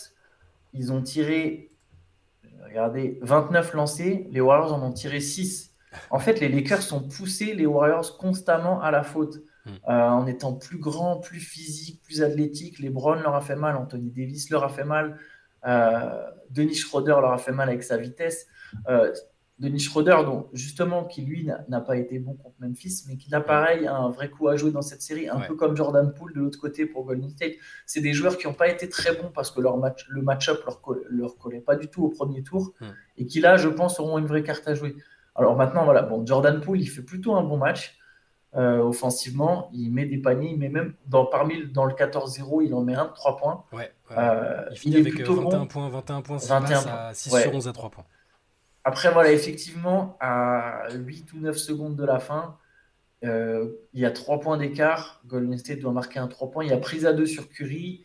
ils 0.72 0.92
ont 0.92 1.02
tiré, 1.02 1.72
regardez, 2.64 3.18
29 3.22 3.74
lancés, 3.74 4.26
les 4.30 4.40
Warriors 4.40 4.72
en 4.74 4.82
ont 4.88 4.92
tiré 4.92 5.20
6. 5.20 5.72
En 6.10 6.18
fait, 6.18 6.40
les 6.40 6.48
Lakers 6.48 6.92
ont 6.92 7.02
poussé 7.08 7.54
les 7.54 7.66
Warriors 7.66 8.16
constamment 8.18 8.80
à 8.80 8.90
la 8.90 9.02
faute. 9.04 9.38
Euh, 9.66 9.92
en 9.92 10.26
étant 10.26 10.52
plus 10.52 10.78
grand, 10.78 11.16
plus 11.16 11.40
physique, 11.40 12.02
plus 12.02 12.22
athlétique. 12.22 12.78
LeBron 12.80 13.14
leur 13.14 13.34
a 13.34 13.40
fait 13.40 13.56
mal, 13.56 13.76
Anthony 13.76 14.10
Davis 14.10 14.50
leur 14.50 14.62
a 14.62 14.68
fait 14.68 14.84
mal, 14.84 15.16
euh, 15.66 16.22
Denis 16.50 16.74
Schroeder 16.74 17.16
leur 17.22 17.32
a 17.32 17.38
fait 17.38 17.52
mal 17.52 17.68
avec 17.70 17.82
sa 17.82 17.96
vitesse. 17.96 18.46
Euh, 18.88 19.10
Denis 19.60 19.78
Schroeder, 19.80 20.16
donc, 20.26 20.48
justement, 20.52 21.04
qui 21.04 21.22
lui 21.22 21.48
n'a 21.68 21.80
pas 21.80 21.96
été 21.96 22.18
bon 22.18 22.34
contre 22.34 22.56
Memphis, 22.58 23.04
mais 23.08 23.16
qui 23.16 23.30
là, 23.30 23.40
pareil, 23.40 23.86
a 23.86 23.94
un 23.96 24.10
vrai 24.10 24.28
coup 24.28 24.48
à 24.48 24.56
jouer 24.56 24.72
dans 24.72 24.82
cette 24.82 25.00
série, 25.00 25.28
un 25.28 25.38
Ouais. 25.38 25.46
peu 25.46 25.54
comme 25.54 25.76
Jordan 25.76 26.12
Poole 26.12 26.34
de 26.34 26.40
l'autre 26.40 26.58
côté 26.60 26.84
pour 26.86 27.04
Golden 27.04 27.30
State. 27.30 27.54
C'est 27.86 28.00
des 28.00 28.12
joueurs 28.12 28.36
qui 28.36 28.46
n'ont 28.48 28.52
pas 28.52 28.68
été 28.68 28.88
très 28.88 29.14
bons 29.14 29.30
parce 29.32 29.50
que 29.52 29.60
leur 29.60 29.76
match, 29.78 30.04
le 30.08 30.22
match-up 30.22 30.60
leur, 30.66 30.82
leur 31.08 31.38
collait 31.38 31.60
pas 31.60 31.76
du 31.76 31.88
tout 31.88 32.04
au 32.04 32.08
premier 32.08 32.42
tour 32.42 32.74
et 33.16 33.26
qui 33.26 33.40
là, 33.40 33.56
je 33.56 33.68
pense, 33.68 34.00
auront 34.00 34.18
une 34.18 34.26
vraie 34.26 34.42
carte 34.42 34.66
à 34.68 34.74
jouer. 34.74 34.96
Alors 35.36 35.56
maintenant, 35.56 35.84
voilà, 35.84 36.02
bon, 36.02 36.26
Jordan 36.26 36.60
Poole, 36.60 36.80
il 36.80 36.86
fait 36.88 37.02
plutôt 37.02 37.34
un 37.36 37.42
bon 37.44 37.56
match. 37.56 37.96
Euh, 38.56 38.78
offensivement, 38.78 39.68
il 39.72 39.90
met 39.92 40.04
des 40.06 40.18
paniers, 40.18 40.50
il 40.52 40.58
met 40.58 40.68
même 40.68 40.94
dans, 41.06 41.26
parmi 41.26 41.66
dans 41.66 41.84
le 41.84 41.94
14-0, 41.94 42.64
il 42.64 42.74
en 42.74 42.82
met 42.82 42.94
un 42.94 43.06
de 43.06 43.12
3 43.12 43.36
points. 43.36 43.64
ouais, 43.72 43.90
ouais. 44.10 44.16
Euh, 44.16 44.64
il 44.70 44.78
finit 44.78 44.94
il 44.96 45.00
avec 45.00 45.12
euh, 45.14 45.16
plutôt 45.16 45.34
21 45.36 45.58
bon. 45.60 45.66
points 45.66 45.88
21 45.88 46.22
points 46.22 46.38
6 46.38 46.48
21 46.48 46.68
passes 46.68 46.84
points. 46.84 46.92
à 46.94 47.14
6 47.14 47.32
Ouais. 47.32 47.42
sur 47.42 47.54
11 47.54 47.68
à 47.68 47.72
3 47.72 47.90
points 47.90 48.04
Après, 48.84 49.10
voilà, 49.12 49.32
effectivement, 49.32 50.16
à 50.20 50.84
8 50.94 51.32
ou 51.32 51.38
9 51.40 51.56
secondes 51.56 51.96
de 51.96 52.04
la 52.04 52.20
fin, 52.20 52.56
euh, 53.24 53.70
il 53.92 54.00
y 54.00 54.04
a 54.04 54.10
3 54.10 54.38
points 54.40 54.56
d'écart. 54.58 55.22
Golden 55.26 55.56
State 55.58 55.80
doit 55.80 55.92
marquer 55.92 56.18
un 56.20 56.28
3 56.28 56.50
points. 56.50 56.64
Il 56.64 56.70
y 56.70 56.74
a 56.74 56.76
prise 56.78 57.06
à 57.06 57.12
2 57.12 57.26
sur 57.26 57.48
Curry. 57.48 58.04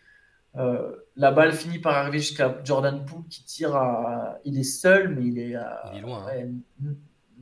Euh, 0.55 0.95
la 1.15 1.31
balle 1.31 1.53
finit 1.53 1.77
par 1.77 1.95
arriver 1.95 2.17
jusqu'à 2.19 2.57
Jordan 2.63 3.05
Poole 3.05 3.23
qui 3.29 3.43
tire 3.45 3.75
à. 3.75 4.39
Il 4.45 4.57
est 4.57 4.63
seul, 4.63 5.09
mais 5.09 5.25
il 5.27 5.37
est 5.37 5.53
à 5.55 5.91
Il 5.93 5.99
est 5.99 6.01
loin, 6.01 6.25
hein. 6.27 6.93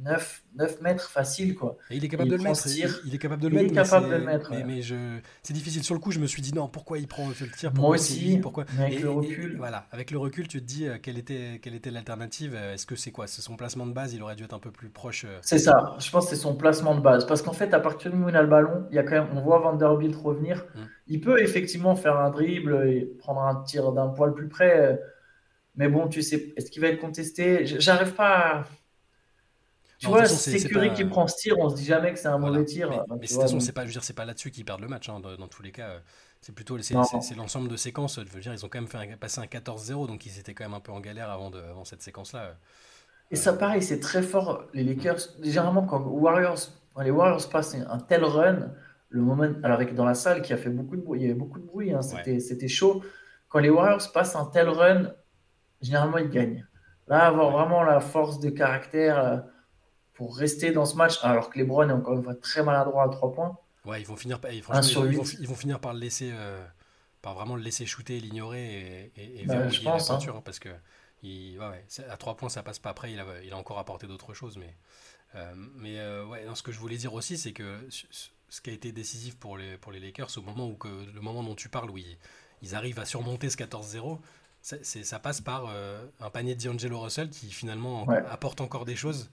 Ouais, 0.06 0.12
9, 0.12 0.44
9 0.56 0.82
mètres 0.82 1.10
facile. 1.10 1.56
Quoi. 1.56 1.78
Et 1.90 1.98
il 1.98 2.06
est 2.06 2.08
capable 2.08 2.30
Il 2.30 2.32
de 2.32 2.38
le 2.38 2.44
mettre. 2.44 2.68
Il, 2.68 2.90
il 3.06 3.16
est 3.16 3.18
capable 3.18 3.42
de 3.42 3.48
le 3.48 3.56
Il 3.56 3.60
est 3.60 3.62
mettre. 3.64 3.74
mais 3.76 3.82
capable 3.84 4.06
c'est- 4.06 4.12
de 4.14 4.18
le 4.20 4.26
mettre, 4.26 4.52
Mais, 4.52 4.58
ouais. 4.58 4.64
mais 4.66 4.82
je... 4.82 4.96
c'est 5.44 5.54
difficile. 5.54 5.84
Sur 5.84 5.96
le 5.96 6.00
coup, 6.00 6.12
je 6.12 6.20
me 6.20 6.28
suis 6.28 6.42
dit 6.42 6.54
non, 6.54 6.68
pourquoi 6.68 6.98
il 7.00 7.08
prend 7.08 7.28
le 7.28 7.34
tir? 7.52 7.72
Moi 7.74 7.76
pourquoi 7.76 7.98
c'est 7.98 8.14
aussi, 8.14 8.38
pourquoi... 8.38 8.66
mais 8.78 8.84
avec 8.86 9.00
Et- 9.00 9.02
le 9.04 9.10
et- 9.10 9.14
recul. 9.14 9.58
voilà, 9.58 9.88
avec 9.92 10.12
le 10.12 10.18
recul, 10.18 10.48
tu 10.48 10.60
te 10.60 10.66
dis 10.66 10.88
euh, 10.88 10.98
quelle 11.02 11.18
était 11.18 11.60
quelle 11.62 11.76
était 11.76 11.92
l'alternative? 11.92 12.54
euh, 12.56 12.74
Est-ce 12.74 12.86
que 12.86 12.96
c'est 12.96 13.12
quoi? 13.12 13.28
C'est 13.28 13.42
son 13.42 13.56
placement 13.58 13.86
de 13.86 13.94
base. 13.94 14.14
Il 14.14 14.22
aurait 14.24 14.36
dû 14.36 14.44
être 14.44 14.54
un 14.54 14.60
peu 14.60 14.72
plus 14.72 14.90
proche. 14.90 15.26
euh, 15.26 15.40
C'est 15.42 15.60
ça, 15.60 15.96
je 16.00 16.10
pense 16.12 16.26
que 16.26 16.36
c'est 16.36 16.42
son 16.42 16.56
placement 16.56 16.96
de 16.96 17.02
base. 17.02 17.26
Parce 17.26 17.42
qu'en 17.42 17.54
fait, 17.54 17.74
à 17.74 17.80
partir 17.80 18.12
du 18.12 18.18
moment 18.18 18.28
où 18.28 18.30
il 18.32 18.36
a 18.38 18.42
le 18.42 18.48
ballon, 18.48 18.88
il 18.92 18.96
y 18.96 19.00
a 19.00 19.04
quand 19.04 19.12
même, 19.16 19.28
on 19.34 19.42
voit 19.42 19.60
Vanderbilt 19.60 20.16
revenir. 20.16 20.66
Mm. 20.76 20.80
Il 21.08 21.22
peut 21.22 21.42
effectivement 21.42 21.96
faire 21.96 22.18
un 22.18 22.30
dribble 22.30 22.88
et 22.88 23.06
prendre 23.20 23.42
un 23.42 23.64
tir 23.64 23.92
d'un 23.94 24.08
poil 24.10 24.34
plus 24.34 24.48
près. 24.50 25.00
Mais 25.76 25.90
bon, 25.90 26.08
tu 26.08 26.22
sais, 26.24 26.54
est-ce 26.58 26.72
qu'il 26.72 26.82
va 26.82 26.88
être 26.90 27.00
contesté? 27.00 27.66
J'arrive 27.66 28.14
pas 28.14 28.38
à... 28.62 28.66
Tu 30.00 30.06
Non, 30.06 30.12
vois, 30.14 30.24
Curry 30.26 30.90
pas- 30.90 30.96
qui 30.96 31.06
prend 31.06 31.28
ce 31.28 31.38
tir, 31.38 31.56
on 31.58 31.70
se 31.70 31.76
dit 31.76 31.86
jamais 31.86 32.14
que 32.14 32.20
c'est 32.20 32.28
un 32.28 32.38
Voilà. 32.38 32.54
mauvais 32.58 32.66
tir. 32.66 32.90
Mais, 32.90 32.98
de 33.18 33.28
toute 33.28 33.42
façon, 33.42 33.60
c'est 33.60 33.72
pas, 33.72 33.86
pas 34.16 34.26
là-dessus 34.26 34.52
qu'ils 34.52 34.66
perdent 34.66 34.82
le 34.82 34.88
match. 34.88 35.10
hein, 35.10 35.20
dans, 35.20 35.36
dans 35.36 35.48
tous 35.48 35.64
les 35.64 35.72
cas, 35.72 35.88
euh, 35.90 36.00
c'est 36.42 36.54
plutôt 36.54 36.78
c'est, 36.80 36.94
l'ensemble 37.36 37.68
de 37.68 37.76
séquences. 37.78 38.20
Je 38.24 38.30
veux 38.32 38.40
dire, 38.42 38.54
ils 38.54 38.64
ont 38.66 38.70
quand 38.70 38.80
même 38.80 38.88
fait 38.88 38.98
un- 39.14 39.18
passé 39.18 39.42
un 39.42 39.48
14-0, 39.48 40.06
donc 40.06 40.26
ils 40.26 40.38
étaient 40.40 40.54
quand 40.54 40.66
même 40.66 40.76
un 40.76 40.80
peu 40.80 40.92
en 40.92 41.00
galère 41.00 41.32
avant, 41.32 41.50
de, 41.50 41.60
avant 41.60 41.84
cette 41.84 42.04
séquence-là. 42.04 42.56
Et 43.32 43.36
ça, 43.36 43.54
pareil, 43.54 43.82
c'est 43.82 44.00
très 44.00 44.22
fort. 44.22 44.66
Les 44.74 44.84
Lakers, 44.84 45.20
généralement, 45.42 45.84
quand 45.86 46.00
Warriors, 46.02 46.60
quand 46.94 47.02
les 47.02 47.12
Warriors 47.12 47.50
passent 47.50 47.76
un 47.76 48.00
tel 48.00 48.24
run, 48.24 48.72
le 49.10 49.22
moment, 49.22 49.44
alors 49.64 49.78
avec 49.78 49.96
dans 49.96 50.06
la 50.06 50.14
salle 50.14 50.42
qui 50.42 50.54
a 50.54 50.58
fait 50.58 50.70
beaucoup 50.70 50.96
de 50.96 51.02
bruit, 51.02 51.20
il 51.20 51.24
y 51.24 51.26
avait 51.26 51.34
beaucoup 51.34 51.60
de 51.60 51.66
bruit, 51.66 51.92
hein, 51.94 52.02
c'était, 52.02 52.40
c'était 52.40 52.68
chaud. 52.68 53.04
Quand 53.50 53.60
les 53.60 53.70
Warriors 53.70 54.12
passent 54.14 54.36
un 54.36 54.46
tel 54.46 54.70
run, 54.70 55.12
généralement 55.82 56.18
ils 56.18 56.30
gagnent. 56.30 56.66
Là, 57.08 57.26
avoir 57.26 57.52
vraiment 57.52 57.84
la 57.84 58.00
force 58.02 58.40
de 58.40 58.50
caractère 58.50 59.18
euh, 59.20 59.38
pour 60.18 60.36
rester 60.36 60.72
dans 60.72 60.86
ce 60.86 60.96
match, 60.96 61.20
alors 61.24 61.50
que 61.50 61.60
LeBron 61.60 61.88
est 61.90 61.94
encore 61.94 62.16
une 62.16 62.24
fois 62.24 62.36
très 62.36 62.64
maladroit 62.64 63.04
à 63.04 63.10
trois 63.10 63.32
points. 63.34 63.58
Ouais, 63.86 64.02
ils 64.02 64.08
vont 64.08 64.18
finir, 64.18 64.40
par- 64.42 64.52
sur 64.84 65.06
ils, 65.06 65.16
vont, 65.16 65.24
ils 65.40 65.48
vont 65.48 65.56
finir 65.56 65.80
par 65.80 65.94
le 65.94 66.00
laisser, 66.00 66.32
euh, 66.34 66.66
par 67.22 67.36
vraiment 67.36 67.56
le 67.56 67.62
laisser 67.62 67.86
shooter, 67.86 68.20
l'ignorer 68.20 69.12
et, 69.16 69.22
et, 69.22 69.42
et 69.42 69.46
verrouiller 69.46 69.70
je 69.72 69.84
pense, 69.84 70.10
la 70.10 70.16
hein. 70.16 70.18
peinture, 70.18 70.36
hein, 70.36 70.42
parce 70.44 70.60
que 70.60 70.70
il, 71.24 71.58
ouais, 71.60 71.68
ouais, 71.70 71.86
c'est- 71.88 72.06
à 72.06 72.18
trois 72.18 72.36
points 72.36 72.50
ça 72.50 72.64
passe 72.64 72.80
pas. 72.80 72.90
Après, 72.90 73.12
il 73.14 73.20
a, 73.20 73.26
il 73.44 73.54
a 73.54 73.58
encore 73.58 73.78
apporté 73.80 74.08
d'autres 74.08 74.34
choses, 74.34 74.58
mais 74.58 74.76
euh, 75.36 75.54
mais 75.76 76.00
euh, 76.00 76.26
ouais, 76.26 76.46
non, 76.46 76.56
ce 76.56 76.64
que 76.64 76.72
je 76.72 76.80
voulais 76.80 76.98
dire 76.98 77.14
aussi, 77.14 77.38
c'est 77.38 77.54
que 77.54 77.80
ce- 77.90 78.62
qui 78.62 78.70
a 78.72 78.74
été 78.74 78.92
décisif 78.92 79.38
pour 79.38 79.58
les 79.58 79.78
pour 79.78 79.92
les 79.92 80.00
Lakers, 80.00 80.30
au 80.38 80.42
moment 80.42 80.68
où 80.68 80.76
que 80.76 80.88
le 81.14 81.22
moment 81.22 81.44
dont 81.44 81.56
tu 81.56 81.70
parles, 81.70 81.92
où 81.92 81.98
ils, 81.98 82.18
ils 82.64 82.74
arrivent 82.76 83.00
à 83.00 83.06
surmonter 83.06 83.50
ce 83.52 83.58
14-0. 83.58 84.20
c'est- 84.62 84.84
c'est- 84.84 85.04
Ça 85.04 85.20
passe 85.20 85.40
par 85.42 85.66
euh, 85.70 86.04
un 86.20 86.30
panier 86.32 86.56
de 86.56 86.64
D'Angelo 86.64 87.00
Russell 87.02 87.30
qui 87.30 87.52
finalement 87.52 88.06
Ouais. 88.06 88.22
apporte 88.30 88.60
encore 88.62 88.84
des 88.86 88.96
choses. 88.96 89.30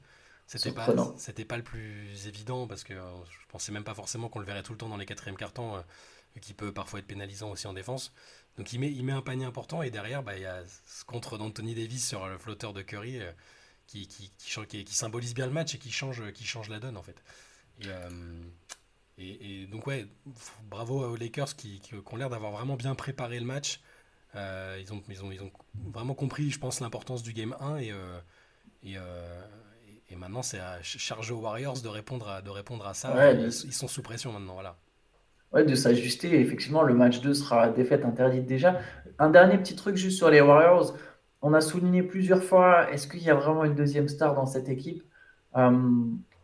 C'était 0.46 0.72
pas, 0.72 0.86
c'était 1.16 1.44
pas 1.44 1.56
le 1.56 1.62
plus 1.62 2.26
évident 2.26 2.66
parce 2.66 2.84
que 2.84 2.92
euh, 2.92 3.24
je 3.26 3.46
pensais 3.48 3.72
même 3.72 3.84
pas 3.84 3.94
forcément 3.94 4.28
qu'on 4.28 4.40
le 4.40 4.44
verrait 4.46 4.62
tout 4.62 4.72
le 4.72 4.78
temps 4.78 4.88
dans 4.88 4.96
les 4.98 5.06
quatrièmes 5.06 5.36
cartons, 5.36 5.76
euh, 5.76 5.80
qui 6.40 6.52
peut 6.54 6.72
parfois 6.72 6.98
être 7.00 7.06
pénalisant 7.06 7.50
aussi 7.50 7.66
en 7.66 7.72
défense. 7.72 8.12
Donc 8.58 8.72
il 8.72 8.78
met, 8.80 8.90
il 8.92 9.04
met 9.04 9.12
un 9.12 9.22
panier 9.22 9.44
important 9.46 9.82
et 9.82 9.90
derrière, 9.90 10.22
bah, 10.22 10.36
il 10.36 10.42
y 10.42 10.46
a 10.46 10.62
ce 10.86 11.04
contre 11.04 11.38
d'Anthony 11.38 11.74
Davis 11.74 12.06
sur 12.06 12.26
le 12.28 12.38
flotteur 12.38 12.72
de 12.72 12.82
Curry 12.82 13.20
euh, 13.20 13.32
qui, 13.86 14.06
qui, 14.08 14.30
qui, 14.38 14.84
qui- 14.84 14.94
symbolise 14.94 15.34
bien 15.34 15.46
le 15.46 15.52
match 15.52 15.74
et 15.74 15.78
qui 15.78 15.90
change, 15.90 16.30
qui 16.32 16.44
change 16.44 16.68
la 16.68 16.78
donne 16.80 16.96
en 16.96 17.02
fait. 17.02 17.22
Et, 17.80 17.86
euh, 17.88 18.10
et, 19.18 19.62
et 19.62 19.66
donc 19.66 19.86
ouais, 19.86 20.06
bravo 20.64 21.04
aux 21.04 21.16
Lakers 21.16 21.56
qui, 21.56 21.80
qui, 21.80 21.90
qui 21.90 22.14
ont 22.14 22.16
l'air 22.16 22.30
d'avoir 22.30 22.52
vraiment 22.52 22.76
bien 22.76 22.94
préparé 22.94 23.38
le 23.38 23.46
match. 23.46 23.80
Euh, 24.34 24.78
ils, 24.80 24.92
ont, 24.92 25.02
ils, 25.08 25.24
ont, 25.24 25.32
ils 25.32 25.42
ont 25.42 25.52
vraiment 25.92 26.14
compris, 26.14 26.50
je 26.50 26.58
pense, 26.58 26.80
l'importance 26.80 27.22
du 27.22 27.32
game 27.32 27.56
1 27.60 27.76
et, 27.78 27.92
euh, 27.92 28.20
et, 28.82 28.96
et- 30.10 30.16
maintenant 30.16 30.42
c'est 30.42 30.58
à 30.58 30.76
ch- 30.76 30.98
charge 30.98 31.30
aux 31.30 31.38
Warriors 31.40 31.80
de 31.80 31.88
répondre 31.88 32.28
à, 32.28 32.42
de 32.42 32.50
répondre 32.50 32.86
à 32.86 32.94
ça. 32.94 33.14
Ouais, 33.14 33.34
ils, 33.36 33.52
sont 33.72 33.88
sous 33.88 34.02
pression 34.02 34.32
maintenant, 34.32 34.54
voilà. 34.54 34.76
Ouais, 35.52 35.64
de 35.64 35.74
s'ajuster. 35.74 36.40
Effectivement, 36.40 36.82
le 36.82 36.94
match 36.94 37.20
2 37.20 37.32
sera 37.34 37.68
défaite 37.68 38.04
interdite 38.04 38.44
déjà. 38.46 38.80
Un 39.18 39.30
dernier 39.30 39.56
petit 39.58 39.76
truc 39.76 39.96
juste 39.96 40.16
sur 40.18 40.28
les 40.30 40.40
Warriors. 40.40 40.96
On 41.42 41.52
a 41.54 41.60
souligné 41.60 42.02
plusieurs 42.02 42.42
fois, 42.42 42.90
est-ce 42.90 43.06
qu'il 43.06 43.22
y 43.22 43.30
a 43.30 43.34
vraiment 43.34 43.64
une 43.64 43.74
deuxième 43.74 44.08
star 44.08 44.34
dans 44.34 44.46
cette 44.46 44.68
équipe? 44.68 45.02
Euh, 45.56 45.70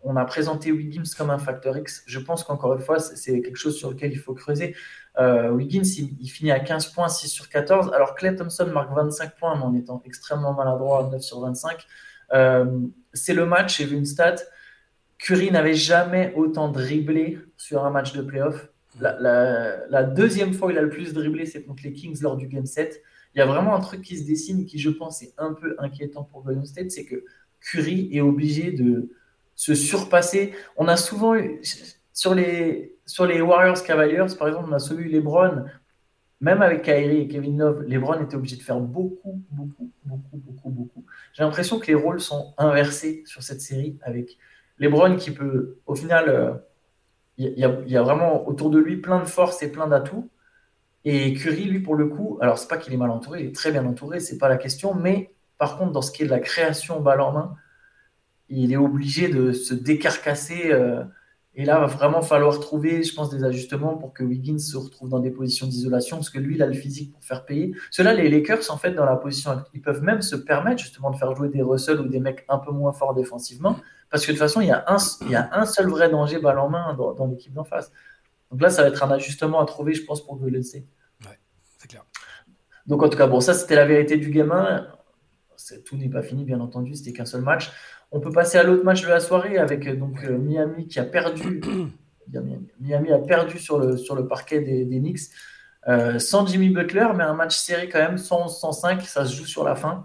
On 0.02 0.16
a 0.16 0.24
présenté 0.24 0.72
Wiggins 0.72 1.02
comme 1.18 1.28
un 1.28 1.38
facteur 1.38 1.76
X. 1.76 2.02
Je 2.06 2.18
pense 2.20 2.42
qu'encore 2.44 2.72
une 2.72 2.80
fois, 2.80 2.98
c'est- 3.00 3.16
c'est 3.16 3.42
quelque 3.42 3.56
chose 3.58 3.76
sur 3.76 3.90
lequel 3.90 4.10
il 4.12 4.18
faut 4.18 4.32
creuser. 4.32 4.74
Euh, 5.18 5.50
Wiggins, 5.50 5.82
il, 5.98 6.16
il 6.18 6.28
finit 6.28 6.52
à 6.52 6.58
15 6.60 6.86
points, 6.86 7.08
6 7.10 7.28
sur 7.28 7.50
14. 7.50 7.90
Alors 7.92 8.14
Clay 8.14 8.34
Thompson 8.34 8.66
marque 8.72 8.94
25 8.94 9.36
points, 9.36 9.56
mais 9.56 9.62
en 9.64 9.74
étant 9.74 10.00
extrêmement 10.06 10.54
maladroit, 10.54 11.06
9 11.12 11.20
sur 11.20 11.40
25. 11.40 11.86
Euh, 12.32 12.80
c'est 13.12 13.34
le 13.34 13.46
match, 13.46 13.78
j'ai 13.78 13.84
vu 13.84 13.96
une 13.96 14.06
stat. 14.06 14.36
Curry 15.18 15.50
n'avait 15.50 15.74
jamais 15.74 16.32
autant 16.34 16.68
dribblé 16.68 17.38
sur 17.56 17.84
un 17.84 17.90
match 17.90 18.12
de 18.12 18.22
playoff. 18.22 18.68
La, 19.00 20.02
deuxième 20.02 20.52
fois 20.52 20.68
où 20.68 20.70
il 20.70 20.78
a 20.78 20.82
le 20.82 20.90
plus 20.90 21.12
dribblé, 21.12 21.46
c'est 21.46 21.62
contre 21.62 21.82
les 21.84 21.92
Kings 21.92 22.20
lors 22.22 22.36
du 22.36 22.46
Game 22.46 22.66
7. 22.66 23.02
Il 23.34 23.38
y 23.38 23.42
a 23.42 23.46
vraiment 23.46 23.76
un 23.76 23.80
truc 23.80 24.02
qui 24.02 24.16
se 24.16 24.26
dessine 24.26 24.66
qui, 24.66 24.78
je 24.78 24.90
pense, 24.90 25.22
est 25.22 25.34
un 25.38 25.52
peu 25.52 25.76
inquiétant 25.78 26.24
pour 26.24 26.42
Golden 26.42 26.64
State, 26.64 26.90
c'est 26.90 27.04
que 27.04 27.24
Curry 27.60 28.08
est 28.12 28.20
obligé 28.20 28.72
de 28.72 29.10
se 29.54 29.74
surpasser. 29.74 30.52
On 30.76 30.88
a 30.88 30.96
souvent 30.96 31.36
eu, 31.36 31.60
sur 32.12 32.34
les, 32.34 32.96
sur 33.06 33.26
les 33.26 33.40
Warriors 33.40 33.82
Cavaliers, 33.82 34.34
par 34.38 34.48
exemple, 34.48 34.68
on 34.70 34.72
a 34.72 34.78
souvent 34.78 35.00
eu 35.00 35.08
LeBron, 35.08 35.64
même 36.40 36.62
avec 36.62 36.82
Kyrie 36.82 37.18
et 37.18 37.28
Kevin 37.28 37.58
Love, 37.58 37.82
LeBron 37.86 38.22
était 38.22 38.36
obligé 38.36 38.56
de 38.56 38.62
faire 38.62 38.80
beaucoup, 38.80 39.42
beaucoup, 39.50 39.90
beaucoup, 40.04 40.36
beaucoup, 40.38 40.70
beaucoup. 40.70 41.04
J'ai 41.32 41.42
l'impression 41.42 41.78
que 41.78 41.86
les 41.86 41.94
rôles 41.94 42.20
sont 42.20 42.54
inversés 42.58 43.22
sur 43.26 43.42
cette 43.42 43.60
série 43.60 43.98
avec 44.02 44.38
LeBron 44.78 45.16
qui 45.16 45.30
peut, 45.30 45.78
au 45.86 45.94
final, 45.94 46.28
euh, 46.28 46.52
il 47.36 47.58
y, 47.58 47.96
a, 47.96 48.02
vraiment 48.02 48.46
autour 48.46 48.70
de 48.70 48.78
lui 48.78 48.98
plein 48.98 49.20
de 49.20 49.24
force 49.24 49.62
et 49.62 49.72
plein 49.72 49.86
d'atouts. 49.86 50.28
Et 51.04 51.32
Curry, 51.32 51.64
lui, 51.64 51.80
pour 51.80 51.94
le 51.94 52.06
coup, 52.08 52.38
alors 52.42 52.58
c'est 52.58 52.68
pas 52.68 52.76
qu'il 52.76 52.92
est 52.92 52.98
mal 52.98 53.10
entouré, 53.10 53.40
il 53.40 53.46
est 53.48 53.54
très 53.54 53.72
bien 53.72 53.86
entouré, 53.86 54.20
c'est 54.20 54.36
pas 54.36 54.48
la 54.50 54.58
question, 54.58 54.92
mais 54.92 55.32
par 55.56 55.78
contre, 55.78 55.92
dans 55.92 56.02
ce 56.02 56.12
qui 56.12 56.22
est 56.22 56.26
de 56.26 56.30
la 56.30 56.40
création 56.40 57.00
balle 57.00 57.22
en 57.22 57.32
main, 57.32 57.56
il 58.50 58.72
est 58.72 58.76
obligé 58.76 59.28
de 59.28 59.52
se 59.52 59.72
décarcasser. 59.72 60.70
euh, 60.70 61.04
et 61.54 61.64
là, 61.64 61.80
va 61.80 61.86
vraiment 61.86 62.22
falloir 62.22 62.58
trouver, 62.60 63.02
je 63.02 63.14
pense, 63.14 63.28
des 63.28 63.42
ajustements 63.42 63.96
pour 63.96 64.12
que 64.12 64.22
Wiggins 64.22 64.58
se 64.58 64.76
retrouve 64.76 65.08
dans 65.08 65.18
des 65.18 65.30
positions 65.30 65.66
d'isolation, 65.66 66.16
parce 66.18 66.30
que 66.30 66.38
lui, 66.38 66.54
il 66.54 66.62
a 66.62 66.66
le 66.66 66.74
physique 66.74 67.12
pour 67.12 67.24
faire 67.24 67.44
payer. 67.44 67.74
Cela, 67.90 68.14
les 68.14 68.28
Lakers, 68.28 68.70
en 68.70 68.76
fait, 68.76 68.92
dans 68.92 69.04
la 69.04 69.16
position, 69.16 69.62
ils 69.74 69.82
peuvent 69.82 70.02
même 70.02 70.22
se 70.22 70.36
permettre 70.36 70.82
justement 70.82 71.10
de 71.10 71.16
faire 71.16 71.34
jouer 71.34 71.48
des 71.48 71.62
Russell 71.62 72.00
ou 72.00 72.08
des 72.08 72.20
mecs 72.20 72.44
un 72.48 72.58
peu 72.58 72.70
moins 72.70 72.92
forts 72.92 73.14
défensivement, 73.14 73.76
parce 74.10 74.24
que 74.24 74.32
de 74.32 74.36
toute 74.36 74.46
façon, 74.46 74.60
il 74.60 74.68
y 74.68 74.70
a 74.70 74.84
un, 74.86 74.96
il 75.22 75.30
y 75.30 75.34
a 75.34 75.50
un 75.52 75.66
seul 75.66 75.88
vrai 75.88 76.08
danger 76.08 76.38
balle 76.38 76.58
en 76.58 76.68
main 76.68 76.94
dans, 76.94 77.14
dans 77.14 77.26
l'équipe 77.26 77.52
d'en 77.52 77.64
face. 77.64 77.90
Donc 78.50 78.60
là, 78.62 78.70
ça 78.70 78.82
va 78.82 78.88
être 78.88 79.02
un 79.02 79.10
ajustement 79.10 79.60
à 79.60 79.66
trouver, 79.66 79.94
je 79.94 80.04
pense, 80.04 80.24
pour 80.24 80.36
Golden 80.36 80.62
State. 80.62 80.84
C'est 81.78 81.88
clair. 81.88 82.04
Donc 82.86 83.02
en 83.02 83.08
tout 83.08 83.16
cas, 83.16 83.26
bon, 83.26 83.40
ça 83.40 83.54
c'était 83.54 83.74
la 83.74 83.86
vérité 83.86 84.18
du 84.18 84.30
gamin. 84.30 84.86
Tout 85.84 85.96
n'est 85.96 86.08
pas 86.08 86.22
fini, 86.22 86.44
bien 86.44 86.60
entendu, 86.60 86.94
c'était 86.94 87.12
qu'un 87.12 87.24
seul 87.24 87.42
match. 87.42 87.70
On 88.12 88.20
peut 88.20 88.30
passer 88.30 88.58
à 88.58 88.62
l'autre 88.62 88.84
match 88.84 89.02
de 89.02 89.08
la 89.08 89.20
soirée 89.20 89.58
avec 89.58 89.86
euh, 89.86 89.96
donc 89.96 90.24
euh, 90.24 90.36
Miami 90.38 90.88
qui 90.88 90.98
a 90.98 91.04
perdu. 91.04 91.60
Miami, 92.32 92.68
Miami 92.80 93.12
a 93.12 93.18
perdu 93.18 93.58
sur 93.58 93.78
le, 93.78 93.96
sur 93.96 94.14
le 94.14 94.28
parquet 94.28 94.60
des, 94.60 94.84
des 94.84 95.00
Knicks 95.00 95.30
euh, 95.88 96.18
sans 96.18 96.46
Jimmy 96.46 96.70
Butler, 96.70 97.08
mais 97.16 97.24
un 97.24 97.34
match 97.34 97.56
serré 97.56 97.88
quand 97.88 97.98
même, 97.98 98.16
111-105, 98.16 99.00
ça 99.00 99.24
se 99.24 99.34
joue 99.34 99.46
sur 99.46 99.64
la 99.64 99.74
fin, 99.74 100.04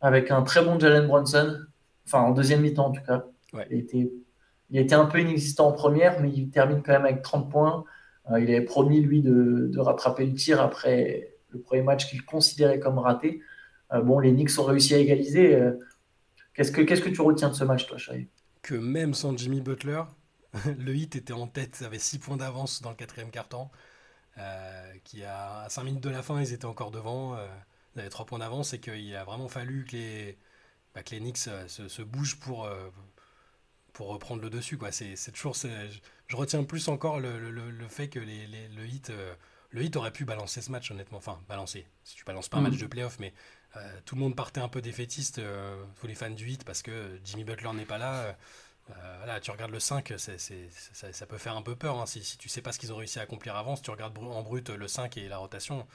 avec 0.00 0.30
un 0.30 0.42
très 0.42 0.64
bon 0.64 0.78
Jalen 0.78 1.06
Brunson, 1.06 1.58
enfin 2.06 2.20
en 2.20 2.30
deuxième 2.30 2.62
mi-temps 2.62 2.86
en 2.86 2.92
tout 2.92 3.02
cas. 3.04 3.24
Ouais. 3.52 3.66
Il, 3.70 3.78
était, 3.78 4.12
il 4.70 4.78
était 4.78 4.94
un 4.94 5.06
peu 5.06 5.20
inexistant 5.20 5.68
en 5.68 5.72
première, 5.72 6.20
mais 6.20 6.30
il 6.30 6.50
termine 6.50 6.82
quand 6.82 6.92
même 6.92 7.04
avec 7.04 7.22
30 7.22 7.50
points. 7.50 7.84
Euh, 8.30 8.40
il 8.40 8.48
avait 8.50 8.64
promis, 8.64 9.00
lui, 9.00 9.22
de, 9.22 9.68
de 9.72 9.80
rattraper 9.80 10.26
le 10.26 10.34
tir 10.34 10.60
après 10.60 11.34
le 11.50 11.60
premier 11.60 11.82
match 11.82 12.08
qu'il 12.08 12.24
considérait 12.24 12.78
comme 12.78 12.98
raté. 12.98 13.40
Euh, 13.92 14.02
bon, 14.02 14.18
les 14.18 14.32
Knicks 14.32 14.58
ont 14.58 14.64
réussi 14.64 14.94
à 14.94 14.98
égaliser. 14.98 15.56
Euh, 15.56 15.72
Qu'est-ce 16.58 16.72
que, 16.72 16.82
qu'est-ce 16.82 17.00
que 17.00 17.08
tu 17.08 17.22
retiens 17.22 17.48
de 17.48 17.54
ce 17.54 17.64
match, 17.64 17.86
toi, 17.86 17.96
Chahir 17.96 18.26
Que 18.62 18.74
même 18.74 19.14
sans 19.14 19.36
Jimmy 19.36 19.60
Butler, 19.60 20.02
le 20.78 20.94
hit 20.94 21.16
était 21.16 21.32
en 21.32 21.46
tête, 21.46 21.82
avait 21.82 21.98
6 21.98 22.18
points 22.18 22.36
d'avance 22.36 22.82
dans 22.82 22.90
le 22.90 22.96
quatrième 22.96 23.30
quart-temps. 23.30 23.70
euh, 24.38 24.94
qui 25.04 25.24
a, 25.24 25.62
à 25.62 25.70
5 25.70 25.84
minutes 25.84 26.02
de 26.04 26.10
la 26.10 26.22
fin, 26.22 26.40
ils 26.42 26.52
étaient 26.54 26.66
encore 26.66 26.90
devant. 26.92 27.36
euh, 27.36 27.46
ils 27.96 28.00
avaient 28.00 28.10
3 28.10 28.26
points 28.26 28.40
d'avance 28.40 28.74
et 28.74 28.80
qu'il 28.80 29.16
a 29.16 29.24
vraiment 29.24 29.48
fallu 29.48 29.84
que 29.86 29.92
les, 29.96 30.38
bah, 30.94 31.02
que 31.04 31.12
les 31.12 31.20
Knicks 31.20 31.48
euh, 31.48 31.68
se, 31.68 31.88
se 31.88 32.02
bougent 32.02 32.38
pour, 32.40 32.66
euh, 32.66 32.90
pour 33.92 34.08
reprendre 34.08 34.42
le 34.42 34.50
dessus. 34.50 34.78
Quoi. 34.78 34.92
C'est, 34.92 35.16
c'est 35.16 35.32
toujours, 35.32 35.56
c'est- 35.56 35.90
je, 35.90 36.00
je 36.28 36.36
retiens 36.36 36.62
plus 36.64 36.88
encore 36.88 37.20
le, 37.20 37.38
le- 37.38 37.50
le- 37.50 37.70
le 37.70 37.88
fait 37.88 38.08
que 38.08 38.18
les, 38.20 38.46
les- 38.46 38.68
le, 38.68 38.86
hit, 38.86 39.10
euh, 39.10 39.34
le 39.70 39.82
hit 39.82 39.96
aurait 39.96 40.12
pu 40.12 40.24
balancer 40.24 40.60
ce 40.60 40.70
match, 40.70 40.90
honnêtement. 40.90 41.18
Enfin, 41.18 41.40
balancer. 41.48 41.86
Si 42.04 42.14
tu 42.16 42.24
balances 42.24 42.48
pas 42.48 42.58
un 42.58 42.60
Mhm. 42.60 42.70
match 42.70 42.78
de 42.78 42.86
playoff, 42.86 43.18
mais 43.18 43.34
tout 44.04 44.14
le 44.14 44.20
monde 44.20 44.34
partait 44.34 44.60
un 44.60 44.68
peu 44.68 44.80
défaitiste, 44.80 45.40
tous 46.00 46.06
les 46.06 46.14
fans 46.14 46.30
du 46.30 46.48
hit, 46.48 46.64
parce 46.64 46.82
que 46.82 47.18
Jimmy 47.24 47.44
Butler 47.44 47.72
n'est 47.74 47.84
pas 47.84 47.98
là. 47.98 48.36
voilà, 49.18 49.40
tu 49.40 49.50
regardes 49.50 49.70
le 49.70 49.80
5, 49.80 50.14
c'est, 50.16 50.38
ça, 50.38 51.12
ça, 51.12 51.26
peut 51.26 51.38
faire 51.38 51.56
un 51.56 51.62
peu 51.62 51.76
peur. 51.76 51.98
Hein. 52.00 52.06
Si, 52.06 52.24
si, 52.24 52.38
tu 52.38 52.48
sais 52.48 52.62
pas 52.62 52.72
ce 52.72 52.78
qu'ils 52.78 52.92
ont 52.92 52.96
réussi 52.96 53.18
à 53.18 53.22
accomplir 53.22 53.56
avant, 53.56 53.76
si 53.76 53.82
tu 53.82 53.90
regardes 53.90 54.16
en 54.18 54.42
brut 54.42 54.70
le 54.70 54.88
5 54.88 55.16
et 55.16 55.28
la 55.28 55.38
rotation, 55.38 55.86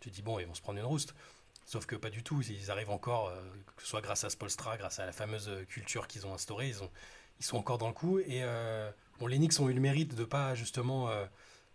tu 0.00 0.10
te 0.10 0.14
dis 0.14 0.22
bon, 0.22 0.38
ils 0.38 0.46
vont 0.46 0.54
se 0.54 0.62
prendre 0.62 0.78
une 0.78 0.84
rouste. 0.84 1.14
Sauf 1.64 1.86
que 1.86 1.96
pas 1.96 2.10
du 2.10 2.22
tout, 2.22 2.42
ils 2.42 2.70
arrivent 2.70 2.90
encore, 2.90 3.32
que 3.76 3.82
ce 3.82 3.88
soit 3.88 4.00
grâce 4.00 4.24
à 4.24 4.30
Spolstra, 4.30 4.76
grâce 4.76 4.98
à 4.98 5.06
la 5.06 5.12
fameuse 5.12 5.50
culture 5.68 6.06
qu'ils 6.06 6.26
ont 6.26 6.34
instaurée, 6.34 6.68
ils, 6.68 6.76
ils 7.40 7.44
sont 7.44 7.56
encore 7.56 7.78
dans 7.78 7.88
le 7.88 7.94
coup. 7.94 8.18
Et 8.18 8.42
bon, 9.18 9.26
les 9.26 9.38
Knicks 9.38 9.58
ont 9.60 9.68
eu 9.68 9.72
le 9.72 9.80
mérite 9.80 10.14
de 10.14 10.24
pas 10.24 10.54
justement 10.54 11.08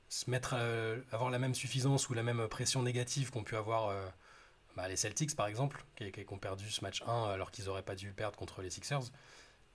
se 0.10 0.30
mettre, 0.30 0.56
euh, 0.58 1.00
avoir 1.12 1.30
la 1.30 1.40
même 1.40 1.56
suffisance 1.56 2.10
ou 2.10 2.14
la 2.14 2.24
même 2.24 2.48
pression 2.48 2.82
négative 2.82 3.32
qu'ont 3.32 3.44
pu 3.44 3.56
avoir 3.56 3.90
euh, 3.90 4.08
bah, 4.78 4.88
les 4.88 4.96
Celtics 4.96 5.36
par 5.36 5.48
exemple, 5.48 5.84
qui, 5.96 6.12
qui, 6.12 6.26
ont 6.30 6.38
perdu 6.38 6.70
ce 6.70 6.82
match 6.84 7.02
1 7.06 7.32
alors 7.32 7.52
qu'ils 7.52 7.66
n'auraient 7.66 7.82
pas 7.82 7.96
dû 7.96 8.14
perdre 8.14 8.38
contre 8.38 8.62
les 8.62 8.70
Sixers. 8.70 9.12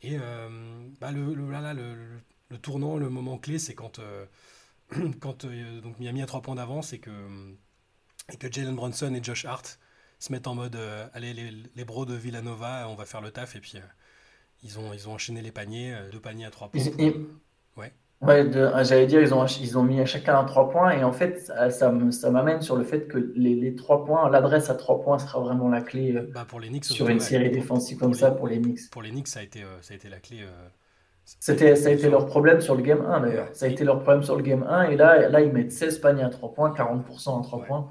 Et 0.00 0.16
euh, 0.18 0.88
bah, 1.00 1.10
le, 1.10 1.34
le, 1.34 2.22
le, 2.48 2.58
tournant, 2.58 2.96
le 2.96 3.10
moment 3.10 3.36
clé, 3.36 3.58
c'est 3.58 3.74
quand, 3.74 4.00
quand 5.20 5.44
donc 5.44 5.98
Miami 5.98 6.22
a 6.22 6.26
3 6.26 6.40
points 6.40 6.54
d'avance 6.54 6.92
et 6.92 7.00
que, 7.00 7.10
et 8.32 8.36
que 8.36 8.50
Jalen 8.50 8.76
Brunson 8.76 9.12
et 9.14 9.22
Josh 9.22 9.44
Hart 9.44 9.78
se 10.20 10.30
mettent 10.30 10.46
en 10.46 10.54
mode 10.54 10.76
allez 11.12 11.34
les, 11.34 11.50
les, 11.74 11.84
bros 11.84 12.06
de 12.06 12.14
Villanova, 12.14 12.88
on 12.88 12.94
va 12.94 13.04
faire 13.04 13.20
le 13.20 13.32
taf 13.32 13.56
et 13.56 13.60
puis 13.60 13.74
ils, 14.62 14.78
ont, 14.78 14.92
ils 14.92 15.08
ont 15.08 15.14
enchaîné 15.14 15.42
les 15.42 15.52
paniers, 15.52 15.96
deux 16.12 16.20
paniers 16.20 16.46
à 16.46 16.50
3 16.50 16.70
points. 16.70 16.82
ouais. 17.76 17.92
Ouais, 18.22 18.48
j'allais 18.84 19.06
dire, 19.06 19.20
ils 19.20 19.34
ont, 19.34 19.44
ils 19.46 19.76
ont 19.76 19.82
mis 19.82 20.06
chacun 20.06 20.38
un 20.38 20.44
3 20.44 20.70
points. 20.70 20.92
Et 20.92 21.02
en 21.02 21.12
fait, 21.12 21.40
ça, 21.40 21.70
ça 21.70 22.30
m'amène 22.30 22.60
sur 22.62 22.76
le 22.76 22.84
fait 22.84 23.08
que 23.08 23.18
les, 23.34 23.56
les 23.56 23.74
3 23.74 24.04
points, 24.04 24.30
l'adresse 24.30 24.70
à 24.70 24.76
3 24.76 25.00
points 25.02 25.18
sera 25.18 25.40
vraiment 25.40 25.68
la 25.68 25.80
clé 25.80 26.14
euh, 26.14 26.30
bah 26.32 26.44
pour 26.46 26.60
les 26.60 26.68
Knicks, 26.68 26.84
sur 26.84 27.08
une 27.08 27.18
série 27.18 27.50
défensive 27.50 27.98
comme 27.98 28.14
ça 28.14 28.30
pour 28.30 28.46
les 28.46 28.58
Knicks. 28.60 28.88
Pour 28.90 29.02
les 29.02 29.10
Knicks, 29.10 29.26
ça 29.26 29.40
a 29.40 29.42
été, 29.42 29.64
euh, 29.64 29.80
ça 29.80 29.94
a 29.94 29.96
été 29.96 30.08
la 30.08 30.20
clé. 30.20 30.42
Euh, 30.42 30.68
C'était, 31.24 31.74
ça 31.74 31.88
a 31.88 31.92
été 31.92 32.08
leur 32.08 32.26
problème 32.26 32.60
sur 32.60 32.76
le 32.76 32.82
game 32.82 33.04
1 33.04 33.20
d'ailleurs. 33.22 33.48
Ça 33.54 33.66
a 33.66 33.68
été 33.68 33.84
leur 33.84 34.00
problème 34.00 34.22
sur 34.22 34.36
le 34.36 34.42
game 34.42 34.62
1. 34.62 34.90
Et 34.90 34.96
là, 34.96 35.28
là 35.28 35.40
ils 35.40 35.52
mettent 35.52 35.72
16 35.72 35.98
paniers 35.98 36.22
à 36.22 36.30
3 36.30 36.54
points, 36.54 36.70
40% 36.72 37.40
à 37.40 37.42
3 37.42 37.64
points. 37.64 37.88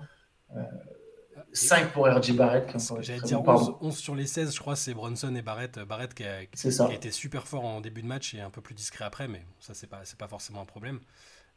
5 1.53 1.91
pour 1.91 2.07
RJ 2.07 2.33
Barrett. 2.33 2.73
J'allais 3.01 3.21
dire 3.21 3.41
11, 3.41 3.97
sur 3.97 4.15
les 4.15 4.27
16, 4.27 4.53
je 4.53 4.59
crois, 4.59 4.75
c'est 4.75 4.93
Bronson 4.93 5.33
et 5.35 5.41
Barrett. 5.41 5.79
Barrett 5.79 6.13
qui 6.13 6.23
a, 6.23 6.41
été 6.41 7.11
super 7.11 7.47
fort 7.47 7.65
en 7.65 7.81
début 7.81 8.01
de 8.01 8.07
match 8.07 8.33
et 8.33 8.41
un 8.41 8.49
peu 8.49 8.61
plus 8.61 8.75
discret 8.75 9.05
après, 9.05 9.27
mais 9.27 9.45
ça, 9.59 9.73
c'est 9.73 9.87
pas, 9.87 10.01
pas 10.17 10.27
forcément 10.27 10.61
un 10.61 10.65
problème. 10.65 10.99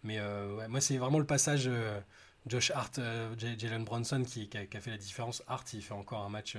Mais 0.02 0.18
euh, 0.18 0.68
moi, 0.68 0.80
c'est 0.80 0.96
vraiment 0.96 1.18
le 1.18 1.26
passage 1.26 1.64
euh, 1.66 2.00
Josh 2.46 2.70
Hart, 2.72 2.98
euh, 2.98 3.34
Jalen 3.38 3.84
Bronson 3.84 4.22
qui, 4.22 4.48
qui, 4.48 4.58
a, 4.58 4.80
fait 4.80 4.90
la 4.90 4.98
différence. 4.98 5.42
Hart, 5.46 5.72
il 5.72 5.82
fait 5.82 5.94
encore 5.94 6.22
un 6.22 6.28
match. 6.28 6.56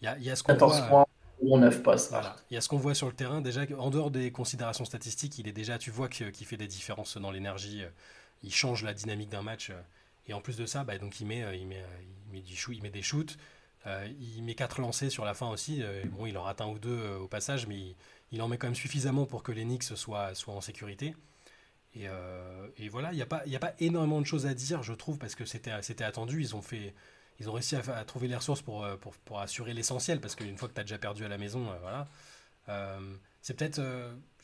Il 0.00 0.04
y 0.04 0.08
a, 0.08 0.18
y, 0.18 0.30
a, 0.30 0.36
ce 0.36 0.42
qu'on 0.42 0.54
voit. 0.54 1.06
9 1.42 1.82
passes. 1.82 2.10
Voilà. 2.10 2.36
Il 2.50 2.54
y 2.54 2.56
a 2.56 2.60
ce 2.60 2.68
qu'on 2.68 2.76
voit 2.76 2.94
sur 2.94 3.06
le 3.06 3.14
terrain. 3.14 3.40
Déjà, 3.40 3.62
en 3.78 3.90
dehors 3.90 4.10
des 4.10 4.30
considérations 4.30 4.84
statistiques, 4.84 5.38
il 5.38 5.48
est 5.48 5.52
déjà, 5.52 5.78
tu 5.78 5.90
vois 5.90 6.08
qu'il 6.08 6.46
fait 6.46 6.58
des 6.58 6.66
différences 6.66 7.16
dans 7.16 7.30
l'énergie. 7.30 7.82
Il 8.42 8.52
change 8.52 8.82
la 8.82 8.92
dynamique 8.92 9.30
d'un 9.30 9.42
match. 9.42 9.72
Et 10.30 10.32
en 10.32 10.40
plus 10.40 10.56
de 10.56 10.64
ça, 10.64 10.84
donc 10.84 11.18
il 11.20 11.26
met, 11.26 11.42
des 12.92 13.02
shoots. 13.02 13.36
Euh, 13.86 14.08
il 14.20 14.44
met 14.44 14.54
quatre 14.54 14.80
lancers 14.80 15.10
sur 15.10 15.24
la 15.24 15.34
fin 15.34 15.50
aussi. 15.50 15.82
Euh, 15.82 16.04
bon, 16.06 16.24
il 16.24 16.38
en 16.38 16.44
rate 16.44 16.60
un 16.60 16.68
ou 16.68 16.78
deux 16.78 16.96
euh, 16.96 17.18
au 17.18 17.26
passage, 17.26 17.66
mais 17.66 17.96
il, 18.30 18.40
en 18.40 18.46
met 18.46 18.56
quand 18.56 18.68
même 18.68 18.76
suffisamment 18.76 19.26
pour 19.26 19.42
que 19.42 19.50
les 19.50 19.64
Knicks 19.64 19.82
soient, 19.82 20.30
en 20.46 20.60
sécurité. 20.60 21.16
Et, 21.96 22.06
voilà, 22.88 23.12
il 23.12 23.16
n'y 23.16 23.22
a, 23.22 23.26
pas, 23.26 23.74
énormément 23.80 24.20
de 24.20 24.26
choses 24.26 24.46
à 24.46 24.54
dire, 24.54 24.84
je 24.84 24.92
trouve, 24.92 25.18
parce 25.18 25.34
que 25.34 25.44
c'était 25.44 25.72
attendu. 26.04 26.40
Ils 26.40 26.54
ont, 26.54 26.62
réussi 27.52 27.74
à, 27.74 28.04
trouver 28.04 28.28
les 28.28 28.36
ressources 28.36 28.62
pour, 28.62 28.86
assurer 29.36 29.74
l'essentiel, 29.74 30.20
parce 30.20 30.36
qu'une 30.36 30.56
fois 30.56 30.68
que 30.68 30.74
tu 30.74 30.80
as 30.80 30.84
déjà 30.84 30.98
perdu 30.98 31.24
à 31.24 31.28
la 31.28 31.38
maison, 31.38 31.66
voilà. 31.80 32.08
c'est 33.42 33.54
peut-être. 33.54 33.82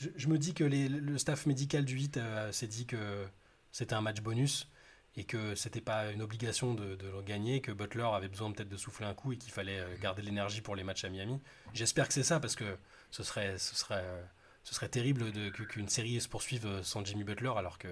Je, 0.00 0.26
me 0.26 0.37
dis 0.37 0.52
que 0.52 0.64
le 0.64 1.16
staff 1.16 1.47
médical 1.47 1.85
du 1.85 1.95
8 1.95 2.19
s'est 2.50 2.66
dit 2.66 2.87
que 2.87 3.25
c'était 3.71 3.95
un 3.95 4.00
match 4.00 4.21
bonus 4.21 4.69
et 5.17 5.25
que 5.25 5.55
c'était 5.55 5.81
pas 5.81 6.11
une 6.13 6.23
obligation 6.23 6.75
de, 6.75 6.97
le 7.00 7.23
gagner, 7.23 7.61
que 7.61 7.73
Butler 7.73 8.07
avait 8.13 8.29
besoin 8.29 8.52
peut-être 8.52 8.69
de 8.69 8.76
souffler 8.76 9.07
un 9.07 9.15
coup 9.15 9.33
et 9.33 9.37
qu'il 9.37 9.52
fallait 9.52 9.81
euh, 9.81 9.87
garder 10.00 10.23
l'énergie 10.23 10.61
pour 10.61 10.76
les 10.76 10.85
matchs 10.85 11.05
à 11.05 11.09
Miami. 11.09 11.41
J'espère 11.73 12.09
que 12.09 12.15
c'est 12.15 12.23
ça 12.23 12.41
parce 12.41 12.57
que 12.57 12.65
ce 13.11 13.23
serait, 13.23 13.57
ce 13.59 13.75
serait, 13.75 14.05
ce 14.63 14.75
serait 14.75 14.89
terrible 14.89 15.25
qu'une 15.69 15.89
série 15.89 16.21
se 16.21 16.29
poursuive 16.29 16.69
sans 16.83 17.05
Jimmy 17.05 17.25
Butler 17.25 17.52
alors 17.57 17.79
que 17.79 17.89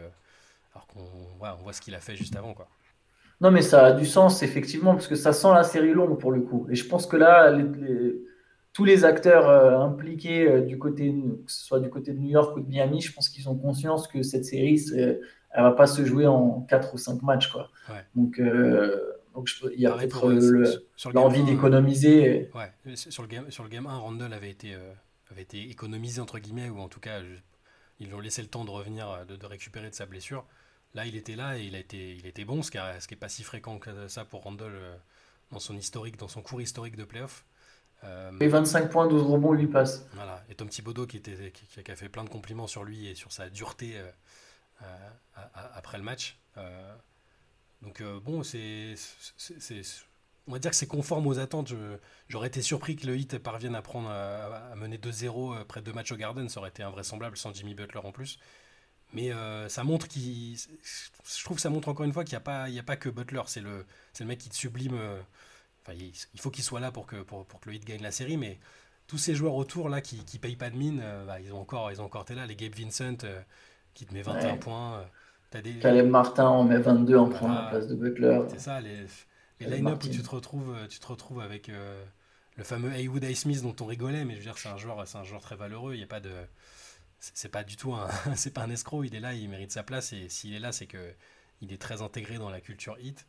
alors 0.75 0.87
qu'on 0.89 1.01
on 1.41 1.55
voit 1.63 1.73
ce 1.73 1.81
qu'il 1.81 1.95
a 1.95 2.01
fait 2.01 2.17
juste 2.17 2.37
avant 2.37 2.53
quoi. 2.53 2.69
Non 3.41 3.51
mais 3.51 3.63
ça 3.63 3.87
a 3.87 3.93
du 3.93 4.07
sens 4.07 4.43
effectivement 4.43 4.95
parce 4.95 5.07
que 5.07 5.15
ça 5.15 5.33
sent 5.33 5.53
la 5.53 5.65
série 5.65 5.93
longue 5.93 6.19
pour 6.19 6.33
le 6.33 6.41
coup 6.41 6.67
et 6.71 6.75
je 6.75 6.87
pense 6.87 7.07
que 7.07 7.17
là 7.17 7.57
tous 8.73 8.85
les 8.85 9.05
acteurs 9.05 9.49
euh, 9.49 9.79
impliqués 9.79 10.49
euh, 10.49 10.61
du 10.61 10.79
côté 10.79 11.15
que 11.47 11.51
ce 11.51 11.65
soit 11.65 11.81
du 11.81 11.89
côté 11.89 12.13
de 12.13 12.19
New 12.19 12.31
York 12.31 12.57
ou 12.57 12.61
de 12.61 12.69
Miami, 12.69 13.01
je 13.01 13.13
pense 13.13 13.29
qu'ils 13.29 13.49
ont 13.49 13.55
conscience 13.55 14.09
que 14.09 14.23
cette 14.23 14.45
série 14.45 14.85
elle 15.55 15.63
va 15.63 15.73
pas 15.73 15.87
se 15.87 16.05
jouer 16.05 16.27
en 16.27 16.63
4 16.63 16.95
ou 16.95 16.99
5 16.99 17.23
matchs. 17.23 17.49
Quoi. 17.49 17.71
Donc, 18.17 18.41
euh, 18.41 19.13
donc 19.35 19.49
il 19.73 19.81
y 19.81 19.87
a 19.87 19.93
peut-être 19.93 20.29
l'envie 21.13 21.45
d'économiser. 21.45 22.51
Ouais. 22.55 22.97
Sur, 22.97 23.23
le 23.23 23.29
game, 23.29 23.51
sur 23.51 23.63
le 23.63 23.69
game 23.69 23.87
1, 23.87 23.97
Randall 23.97 24.33
avait 24.33 24.51
été, 24.51 24.75
euh, 24.75 24.93
avait 25.31 25.43
été 25.43 25.71
économisé, 25.71 26.21
entre 26.21 26.41
guillemets, 26.41 26.69
ou 26.69 26.81
en 26.81 26.89
tout 26.89 27.01
cas, 27.01 27.21
ils 28.01 28.09
lui 28.09 28.15
ont 28.15 28.21
laissé 28.21 28.43
le 28.43 28.49
temps 28.49 28.65
de 28.65 28.71
revenir, 28.71 29.09
euh, 29.09 29.25
de, 29.25 29.37
de, 29.37 29.47
récupérer 29.47 29.89
de 29.89 29.95
sa 29.95 30.07
blessure. 30.07 30.45
Là, 30.95 31.07
il 31.07 31.15
était 31.15 31.37
là 31.37 31.57
et 31.57 31.63
il 31.63 31.77
a 31.77 31.79
été, 31.79 32.17
il 32.17 32.27
était 32.27 32.45
bon, 32.45 32.63
ce 32.63 32.71
qui 32.73 32.79
n'est 32.79 33.17
pas 33.17 33.29
si 33.29 33.45
fréquent 33.45 33.79
que 33.79 34.09
ça 34.09 34.25
pour 34.25 34.43
Randall 34.43 34.73
dans 35.53 35.61
son 35.61 35.77
historique, 35.77 36.17
dans 36.17 36.29
son 36.29 36.43
cours 36.43 36.61
historique 36.61 36.97
de 36.97 37.05
playoff. 37.05 37.45
Et 38.39 38.49
25 38.49 38.91
points, 38.91 39.07
12 39.09 39.23
rebonds 39.23 39.53
lui 39.53 39.67
passent. 39.67 40.07
Voilà. 40.13 40.45
Et 40.51 40.55
Tom 40.55 40.69
Thibodeau 40.69 41.07
qui, 41.07 41.17
était, 41.17 41.51
qui, 41.53 41.83
qui, 41.83 41.91
a 41.91 41.97
fait 41.97 42.11
plein 42.11 42.23
de 42.23 42.29
compliments 42.29 42.67
sur 42.67 42.85
lui 42.85 43.09
et 43.09 43.15
sur 43.15 43.33
sa 43.33 43.49
dureté 43.49 43.95
après 45.75 45.99
le 45.99 46.05
match. 46.05 46.39
Euh, 46.57 46.95
donc 47.83 48.01
euh, 48.01 48.21
bon, 48.21 48.43
c'est, 48.43 48.95
on 50.47 50.53
va 50.53 50.59
dire 50.59 50.71
que 50.71 50.77
c'est 50.77 50.87
conforme 50.87 51.27
aux 51.27 51.39
attentes. 51.39 51.73
j'aurais 52.29 52.49
été 52.49 52.63
surpris 52.63 52.97
que 52.97 53.07
le 53.07 53.17
Heat 53.17 53.39
parvienne 53.39 53.75
à, 53.75 53.83
prendre, 53.83 54.11
à, 54.11 54.75
mener 54.77 54.99
2-0 54.99 55.61
après 55.61 55.83
deux 55.83 55.93
matchs 55.93 56.13
au 56.13 56.17
Garden. 56.17 56.49
Ça 56.49 56.61
aurait 56.61 56.71
été 56.71 56.83
invraisemblable 56.83 57.37
sans 57.37 57.53
Jimmy 57.53 57.75
Butler 57.75 58.01
en 58.03 58.13
plus. 58.13 58.39
Mais 59.13 59.31
ça 59.69 59.85
montre 59.85 60.09
qu'il. 60.09 60.57
Je 60.57 61.45
trouve 61.45 61.59
ça 61.59 61.71
montre 61.71 61.89
encore 61.89 62.05
une 62.05 62.13
fois 62.13 62.25
qu'il 62.25 62.33
n'y 62.33 62.39
a, 62.39 62.41
pas, 62.41 62.69
il 62.69 62.75
y 62.75 62.79
a 62.79 62.83
pas 62.83 62.97
que 62.97 63.09
Butler. 63.09 63.43
C'est 63.47 63.61
le, 63.61 63.87
le 64.19 64.27
mec 64.27 64.39
qui 64.39 64.49
te 64.49 64.57
sublime. 64.57 64.99
Enfin, 65.83 65.93
il, 65.93 66.41
faut 66.41 66.51
qu'il 66.51 66.65
soit 66.65 66.81
là 66.81 66.91
pour 66.91 67.07
que, 67.07 67.23
pour, 67.23 67.47
que 67.47 67.69
le 67.69 67.77
Heat 67.77 67.85
gagne 67.85 68.03
la 68.03 68.13
série. 68.13 68.37
Mais 68.37 68.59
tous 69.07 69.19
ces 69.19 69.35
joueurs 69.35 69.55
autour 69.55 69.89
là 69.89 70.01
qui 70.01 70.17
ne 70.17 70.39
payent 70.39 70.57
pas 70.57 70.71
de 70.71 70.77
mine, 70.77 71.03
bah, 71.27 71.39
ils 71.41 71.53
ont 71.53 71.61
encore, 71.61 71.93
ils 71.93 72.01
ont 72.01 72.07
encore 72.07 72.23
été 72.23 72.35
là. 72.35 72.47
Les 72.47 72.57
Gabe 72.57 72.75
Vincent 72.75 73.19
qui 73.95 74.07
te 74.07 74.13
met 74.13 74.23
21 74.23 74.57
points. 74.57 74.99
Euh, 74.99 75.59
as 75.59 75.63
des... 75.63 75.79
Caleb 75.79 76.09
Martin 76.09 76.47
en 76.47 76.65
met 76.65 76.79
22 76.79 77.17
en 77.17 77.29
prenant 77.29 77.55
la 77.55 77.71
place 77.71 77.87
de 77.87 77.95
Butler. 77.95 78.41
C'est 78.49 78.61
ça, 78.61 78.81
les, 78.81 79.07
les 79.61 79.77
line-up 79.77 80.03
où 80.03 80.09
tu 80.09 80.21
te 80.21 80.31
retrouves, 80.31 80.75
euh, 80.77 80.87
tu 80.89 80.99
te 80.99 81.07
retrouves 81.07 81.41
avec 81.41 81.69
euh, 81.69 82.05
le 82.57 82.65
fameux 82.65 82.93
Haywood 82.93 83.25
Smith 83.35 83.63
dont 83.63 83.77
on 83.81 83.87
rigolait, 83.87 84.25
mais 84.25 84.35
je 84.35 84.39
veux 84.39 84.45
dire, 84.45 84.59
c'est 84.59 84.69
un 84.69 84.77
joueur, 84.77 85.07
c'est 85.07 85.19
un 85.19 85.25
joueur 85.25 85.41
très 85.41 85.55
valeureux. 85.55 85.95
Il 85.95 86.01
y 86.01 86.03
a 86.03 86.09
pas 86.09 86.21
de, 86.21 86.33
c'est 87.21 87.49
pas 87.49 87.63
du 87.63 87.77
tout 87.77 87.95
un, 87.95 88.09
c'est 88.35 88.53
pas 88.53 88.63
un 88.63 88.71
escroc. 88.71 89.05
Il 89.05 89.15
est 89.15 89.21
là, 89.21 89.33
il 89.35 89.49
mérite 89.49 89.71
sa 89.71 89.85
place 89.85 90.13
et 90.13 90.29
s'il 90.29 90.55
est 90.55 90.61
là, 90.61 90.73
c'est 90.73 90.87
que 90.87 91.15
il 91.61 91.73
est 91.73 91.81
très 91.81 92.03
intégré 92.03 92.37
dans 92.37 92.51
la 92.51 92.61
culture 92.61 92.97
hit. 93.01 93.27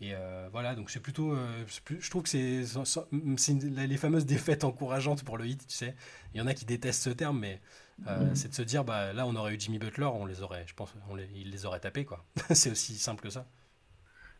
Et 0.00 0.14
voilà, 0.52 0.76
donc 0.76 0.90
c'est 0.90 1.00
plutôt, 1.00 1.36
je 1.66 2.08
trouve 2.08 2.22
que 2.22 2.28
c'est, 2.28 2.62
les 2.62 3.96
fameuses 3.96 4.26
défaites 4.26 4.62
encourageantes 4.62 5.24
pour 5.24 5.36
le 5.36 5.46
hit, 5.46 5.66
tu 5.66 5.74
sais. 5.74 5.96
Il 6.32 6.38
y 6.38 6.40
en 6.40 6.46
a 6.46 6.54
qui 6.54 6.64
détestent 6.64 7.02
ce 7.02 7.10
terme, 7.10 7.40
mais 7.40 7.60
euh, 8.06 8.30
mm. 8.30 8.34
c'est 8.34 8.48
de 8.48 8.54
se 8.54 8.62
dire 8.62 8.84
bah 8.84 9.12
là 9.12 9.26
on 9.26 9.34
aurait 9.34 9.54
eu 9.54 9.60
Jimmy 9.60 9.78
Butler 9.78 10.04
on 10.06 10.26
les 10.26 10.42
aurait 10.42 10.64
je 10.66 10.74
pense 10.74 10.94
on 11.10 11.16
les, 11.16 11.28
il 11.34 11.50
les 11.50 11.66
aurait 11.66 11.80
tapés 11.80 12.04
quoi. 12.04 12.24
C'est 12.50 12.70
aussi 12.70 12.94
simple 12.94 13.22
que 13.22 13.30
ça. 13.30 13.46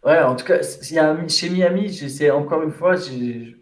Ouais 0.05 0.23
en 0.23 0.37
tout 0.37 0.45
cas 0.45 0.61
chez 0.63 1.51
Miami 1.51 1.89
j'essaie 1.89 2.31
encore 2.31 2.63
une 2.63 2.71
fois 2.71 2.95
je 2.95 3.55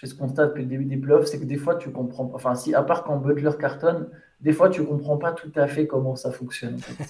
fais 0.00 0.06
ce 0.06 0.14
constat 0.14 0.48
depuis 0.48 0.64
le 0.64 0.68
début 0.68 0.84
des 0.84 0.98
playoffs 0.98 1.26
c'est 1.26 1.40
que 1.40 1.44
des 1.44 1.56
fois 1.56 1.76
tu 1.76 1.90
comprends 1.90 2.30
enfin 2.34 2.54
si 2.54 2.74
à 2.74 2.82
part 2.82 3.04
quand 3.04 3.16
Butler 3.16 3.52
cartonne 3.58 4.10
des 4.40 4.52
fois 4.52 4.68
tu 4.68 4.84
comprends 4.84 5.16
pas 5.16 5.32
tout 5.32 5.52
à 5.54 5.66
fait 5.66 5.86
comment 5.86 6.14
ça 6.14 6.30
fonctionne 6.30 6.78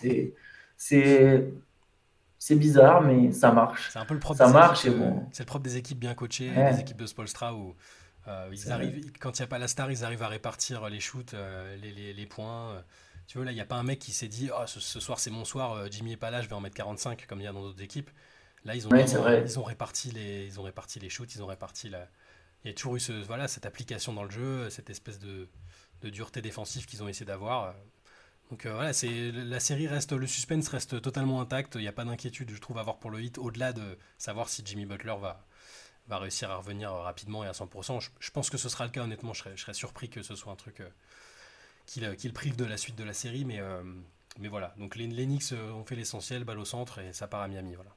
c'est 0.76 1.52
c'est 2.38 2.56
bizarre 2.56 3.02
mais 3.02 3.30
ça 3.30 3.52
marche. 3.52 3.90
C'est 3.92 4.00
un 4.00 4.04
peu 4.04 4.14
le 4.14 4.20
propre 4.20 4.38
ça 4.38 4.48
marche 4.48 4.84
et 4.84 4.90
bon. 4.90 5.26
c'est 5.30 5.44
le 5.44 5.46
propre 5.46 5.62
des 5.64 5.76
équipes 5.76 6.00
bien 6.00 6.14
coachées 6.14 6.50
des 6.50 6.80
équipes 6.80 6.96
de 6.96 7.06
Spolstra 7.06 7.54
où 7.54 7.74
ils 8.26 8.72
arrivent, 8.72 9.12
quand 9.18 9.38
il 9.38 9.42
n'y 9.42 9.44
a 9.44 9.48
pas 9.48 9.58
la 9.58 9.68
star, 9.68 9.90
ils 9.90 10.04
arrivent 10.04 10.22
à 10.22 10.28
répartir 10.28 10.88
les 10.88 11.00
shoots, 11.00 11.34
euh, 11.34 11.76
les, 11.76 12.12
les, 12.12 12.26
points. 12.26 12.82
Tu 13.26 13.38
vois, 13.38 13.44
là, 13.44 13.52
il 13.52 13.54
n'y 13.54 13.60
a 13.60 13.66
pas 13.66 13.76
un 13.76 13.82
mec 13.82 13.98
qui 13.98 14.12
s'est 14.12 14.28
dit 14.28 14.50
oh, 14.52 14.66
ce, 14.66 15.00
soir, 15.00 15.18
c'est 15.18 15.30
mon 15.30 15.44
soir, 15.44 15.72
euh, 15.72 15.88
Jimmy 15.90 16.12
est 16.12 16.16
pas 16.16 16.30
là, 16.30 16.42
je 16.42 16.48
vais 16.48 16.54
en 16.54 16.60
mettre 16.60 16.76
45, 16.76 17.26
comme 17.26 17.40
il 17.40 17.44
y 17.44 17.46
a 17.46 17.52
dans 17.52 17.62
d'autres 17.62 17.82
équipes. 17.82 18.10
Là, 18.64 18.76
ils 18.76 18.86
ont, 18.86 18.90
ils, 18.94 19.58
ont 19.58 19.64
réparti 19.64 20.12
les, 20.12 20.46
ils 20.46 20.60
ont 20.60 20.62
réparti 20.62 21.00
les 21.00 21.08
shoots, 21.08 21.34
ils 21.34 21.42
ont 21.42 21.46
réparti 21.46 21.88
la. 21.88 22.08
Il 22.64 22.68
y 22.68 22.70
a 22.70 22.74
toujours 22.74 22.94
eu 22.94 23.00
ce, 23.00 23.12
voilà, 23.12 23.48
cette 23.48 23.66
application 23.66 24.12
dans 24.12 24.22
le 24.22 24.30
jeu, 24.30 24.70
cette 24.70 24.88
espèce 24.88 25.18
de, 25.18 25.48
de 26.02 26.10
dureté 26.10 26.40
défensive 26.40 26.86
qu'ils 26.86 27.02
ont 27.02 27.08
essayé 27.08 27.26
d'avoir. 27.26 27.74
Donc 28.50 28.66
voilà, 28.66 28.92
c'est 28.92 29.32
la 29.32 29.58
série 29.58 29.88
reste, 29.88 30.12
le 30.12 30.28
suspense 30.28 30.68
reste 30.68 31.02
totalement 31.02 31.40
intact. 31.40 31.74
Il 31.74 31.80
n'y 31.80 31.88
a 31.88 31.92
pas 31.92 32.04
d'inquiétude, 32.04 32.50
je 32.50 32.60
trouve, 32.60 32.76
à 32.76 32.82
avoir 32.82 32.98
pour 32.98 33.10
le 33.10 33.20
hit, 33.20 33.38
au-delà 33.38 33.72
de 33.72 33.98
savoir 34.16 34.48
si 34.48 34.62
Jimmy 34.64 34.86
Butler 34.86 35.16
va, 35.20 35.44
va 36.08 36.18
réussir 36.18 36.50
à 36.50 36.56
revenir 36.56 36.92
rapidement 36.92 37.44
et 37.44 37.46
à 37.46 37.52
100%. 37.52 38.06
Je, 38.18 38.30
pense 38.30 38.50
que 38.50 38.58
ce 38.58 38.68
sera 38.68 38.84
le 38.84 38.90
cas, 38.90 39.02
honnêtement. 39.02 39.32
Je 39.32 39.42
serais, 39.56 39.74
surpris 39.74 40.08
que 40.08 40.22
ce 40.22 40.34
soit 40.34 40.52
un 40.52 40.56
truc 40.56 40.82
qui, 41.86 42.00
le 42.00 42.32
prive 42.32 42.56
de 42.56 42.64
la 42.64 42.76
suite 42.76 42.96
de 42.96 43.04
la 43.04 43.12
série, 43.12 43.44
mais, 43.44 43.60
mais 44.40 44.48
voilà. 44.48 44.74
Donc 44.78 44.96
les, 44.96 45.06
les 45.06 45.26
Knicks 45.26 45.52
ont 45.52 45.84
fait 45.84 45.96
l'essentiel, 45.96 46.44
balle 46.44 46.58
au 46.58 46.64
centre, 46.64 46.98
et 46.98 47.12
ça 47.12 47.26
part 47.26 47.42
à 47.42 47.48
Miami. 47.48 47.74
Voilà. 47.74 47.90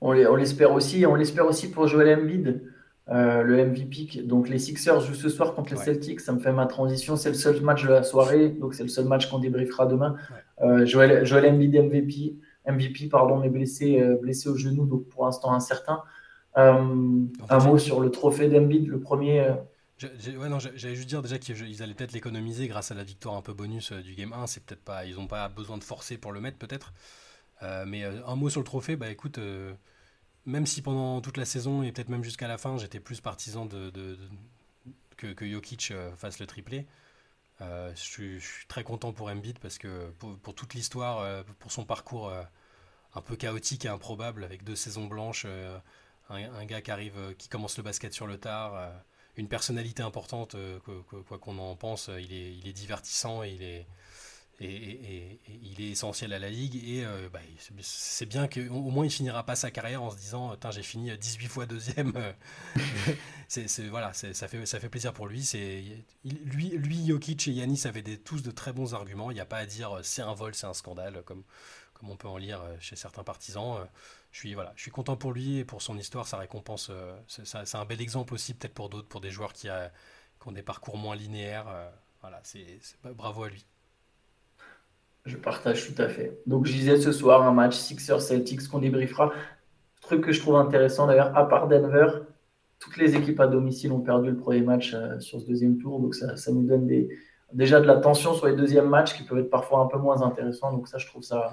On 0.00 0.36
l'espère 0.36 0.72
aussi. 0.72 1.06
On 1.06 1.14
l'espère 1.14 1.46
aussi 1.46 1.70
pour 1.70 1.86
Joel 1.86 2.20
Embiid. 2.20 2.62
Euh, 3.10 3.42
le 3.42 3.64
MVP. 3.64 4.22
Donc 4.22 4.50
les 4.50 4.58
Sixers 4.58 5.00
jouent 5.00 5.14
ce 5.14 5.30
soir 5.30 5.54
contre 5.54 5.72
les 5.72 5.80
Celtics. 5.80 6.20
Ça 6.20 6.32
me 6.32 6.40
fait 6.40 6.52
ma 6.52 6.66
transition. 6.66 7.16
C'est 7.16 7.30
le 7.30 7.34
seul 7.34 7.60
match 7.62 7.82
de 7.84 7.88
la 7.88 8.02
soirée. 8.02 8.50
Donc 8.50 8.74
c'est 8.74 8.82
le 8.82 8.90
seul 8.90 9.06
match 9.06 9.30
qu'on 9.30 9.38
débriefera 9.38 9.86
demain. 9.86 10.16
Euh, 10.60 10.84
Joel, 10.84 11.24
Joel, 11.24 11.46
Embiid 11.46 11.74
MVP, 11.74 12.36
MVP 12.66 13.08
pardon, 13.08 13.38
mais 13.38 13.48
blessé, 13.48 14.00
euh, 14.00 14.16
blessé 14.16 14.50
au 14.50 14.56
genou, 14.56 14.84
donc 14.84 15.08
pour 15.08 15.24
l'instant 15.24 15.54
incertain. 15.54 16.02
Un 16.58 17.58
mot 17.64 17.78
sur 17.78 18.00
le 18.00 18.10
trophée 18.10 18.48
d'Embiid, 18.48 18.86
le 18.86 19.00
premier. 19.00 19.48
Ouais, 20.02 20.48
non, 20.48 20.58
j'allais 20.58 20.94
juste 20.94 21.08
dire 21.08 21.22
déjà 21.22 21.38
qu'ils 21.38 21.82
allaient 21.82 21.94
peut-être 21.94 22.12
l'économiser 22.12 22.68
grâce 22.68 22.90
à 22.90 22.94
la 22.94 23.02
victoire 23.02 23.34
un 23.34 23.42
peu 23.42 23.52
bonus 23.52 23.92
du 23.92 24.14
game 24.14 24.32
1. 24.32 24.46
C'est 24.46 24.64
peut-être 24.64 24.82
pas, 24.82 25.04
ils 25.04 25.16
n'ont 25.16 25.26
pas 25.26 25.48
besoin 25.48 25.78
de 25.78 25.84
forcer 25.84 26.18
pour 26.18 26.32
le 26.32 26.40
mettre 26.40 26.58
peut-être. 26.58 26.92
mais 27.86 28.04
un 28.04 28.36
mot 28.36 28.50
sur 28.50 28.60
le 28.60 28.64
trophée, 28.64 28.96
bah 28.96 29.10
écoute, 29.10 29.38
même 30.48 30.66
si 30.66 30.82
pendant 30.82 31.20
toute 31.20 31.36
la 31.36 31.44
saison 31.44 31.82
et 31.82 31.92
peut-être 31.92 32.08
même 32.08 32.24
jusqu'à 32.24 32.48
la 32.48 32.58
fin, 32.58 32.78
j'étais 32.78 33.00
plus 33.00 33.20
partisan 33.20 33.66
de, 33.66 33.92
que, 35.16 35.26
que, 35.28 35.46
Jokic 35.46 35.90
euh, 35.90 36.10
fasse 36.16 36.38
le 36.40 36.46
triplé. 36.46 36.86
Euh, 37.60 37.92
je, 37.94 38.38
suis, 38.38 38.66
très 38.66 38.82
content 38.82 39.12
pour 39.12 39.28
Embiid 39.28 39.58
parce 39.58 39.78
que 39.78 40.10
pour, 40.18 40.54
toute 40.54 40.74
l'histoire, 40.74 41.18
euh, 41.20 41.42
pour 41.58 41.70
son 41.70 41.84
parcours 41.84 42.32
un 43.14 43.20
peu 43.20 43.36
chaotique 43.36 43.84
et 43.84 43.88
improbable 43.88 44.42
avec 44.42 44.64
deux 44.64 44.76
saisons 44.76 45.06
blanches, 45.06 45.46
un, 46.28 46.64
gars 46.64 46.80
qui 46.80 46.90
arrive, 46.90 47.34
qui 47.36 47.48
commence 47.48 47.76
le 47.76 47.82
basket 47.82 48.12
sur 48.12 48.26
le 48.26 48.38
tard, 48.38 48.92
une 49.36 49.48
personnalité 49.48 50.02
importante, 50.02 50.56
quoi 51.26 51.38
qu'on 51.38 51.58
en 51.58 51.76
pense, 51.76 52.10
il 52.18 52.32
est, 52.32 52.72
divertissant 52.72 53.42
et 53.42 53.50
il 53.50 53.62
est, 53.62 53.86
essentiel 55.90 56.32
à 56.32 56.38
la 56.38 56.50
ligue 56.50 56.76
et 56.76 57.04
euh, 57.04 57.28
bah, 57.32 57.38
c'est 57.80 58.26
bien 58.26 58.48
qu'au 58.48 58.90
moins 58.90 59.04
il 59.04 59.10
finira 59.10 59.44
pas 59.44 59.54
sa 59.54 59.70
carrière 59.70 60.02
en 60.02 60.10
se 60.10 60.16
disant 60.16 60.56
j'ai 60.70 60.82
fini 60.82 61.16
18 61.16 61.46
fois 61.46 61.66
deuxième 61.66 62.12
voilà 63.90 64.12
ça 64.12 64.48
fait 64.48 64.88
plaisir 64.88 65.12
pour 65.12 65.28
lui 65.28 65.48
lui 66.24 66.70
lui 66.70 67.06
Jokic 67.06 67.48
et 67.48 67.52
Yanis 67.52 67.82
avaient 67.86 68.02
tous 68.16 68.42
de 68.42 68.50
très 68.50 68.72
bons 68.72 68.94
arguments 68.94 69.30
il 69.30 69.34
n'y 69.34 69.40
a 69.40 69.46
pas 69.46 69.58
à 69.58 69.66
dire 69.66 70.00
c'est 70.02 70.22
un 70.22 70.34
vol 70.34 70.54
c'est 70.54 70.66
un 70.66 70.74
scandale 70.74 71.22
comme 71.24 71.44
comme 71.98 72.10
on 72.10 72.16
peut 72.16 72.28
en 72.28 72.36
lire 72.36 72.60
euh, 72.62 72.76
chez 72.80 72.96
certains 72.96 73.24
partisans 73.24 73.76
euh, 73.76 73.84
je 74.32 74.38
suis 74.38 74.54
voilà 74.54 74.72
je 74.76 74.82
suis 74.82 74.90
content 74.90 75.16
pour 75.16 75.32
lui 75.32 75.58
et 75.58 75.64
pour 75.64 75.82
son 75.82 75.96
histoire 75.98 76.26
sa 76.26 76.38
récompense 76.38 76.90
c'est 77.26 77.76
un 77.76 77.84
bel 77.84 78.00
exemple 78.00 78.34
aussi 78.34 78.54
peut-être 78.54 78.74
pour 78.74 78.88
d'autres 78.88 79.08
pour 79.08 79.20
des 79.20 79.30
joueurs 79.30 79.52
qui, 79.52 79.68
ont 80.46 80.52
des 80.52 80.62
parcours 80.62 80.96
moins 80.96 81.16
linéaires 81.16 81.66
voilà 82.20 82.40
c'est 82.42 82.80
bravo 83.04 83.44
à 83.44 83.48
lui 83.48 83.64
je 85.28 85.36
partage 85.36 85.86
tout 85.86 86.00
à 86.00 86.08
fait. 86.08 86.40
Donc, 86.46 86.66
je 86.66 86.72
disais 86.72 86.96
ce 86.96 87.12
soir 87.12 87.42
un 87.42 87.52
match 87.52 87.76
Sixers-Celtics 87.76 88.66
qu'on 88.68 88.78
débriefera. 88.78 89.32
Truc 90.00 90.24
que 90.24 90.32
je 90.32 90.40
trouve 90.40 90.56
intéressant 90.56 91.06
d'ailleurs, 91.06 91.36
à 91.36 91.46
part 91.46 91.68
Denver, 91.68 92.08
toutes 92.78 92.96
les 92.96 93.14
équipes 93.14 93.40
à 93.40 93.46
domicile 93.46 93.92
ont 93.92 94.00
perdu 94.00 94.30
le 94.30 94.36
premier 94.36 94.62
match 94.62 94.94
euh, 94.94 95.20
sur 95.20 95.40
ce 95.40 95.46
deuxième 95.46 95.78
tour. 95.78 96.00
Donc, 96.00 96.14
ça, 96.14 96.50
nous 96.50 96.66
donne 96.66 96.86
des, 96.86 97.10
déjà 97.52 97.80
de 97.80 97.86
la 97.86 97.96
tension 97.96 98.34
sur 98.34 98.46
les 98.46 98.54
deuxièmes 98.54 98.88
matchs 98.88 99.14
qui 99.14 99.22
peuvent 99.22 99.38
être 99.38 99.50
parfois 99.50 99.80
un 99.80 99.86
peu 99.86 99.98
moins 99.98 100.22
intéressants. 100.22 100.72
Donc, 100.72 100.88
ça, 100.88 100.98
je 100.98 101.06
trouve 101.06 101.22
ça, 101.22 101.50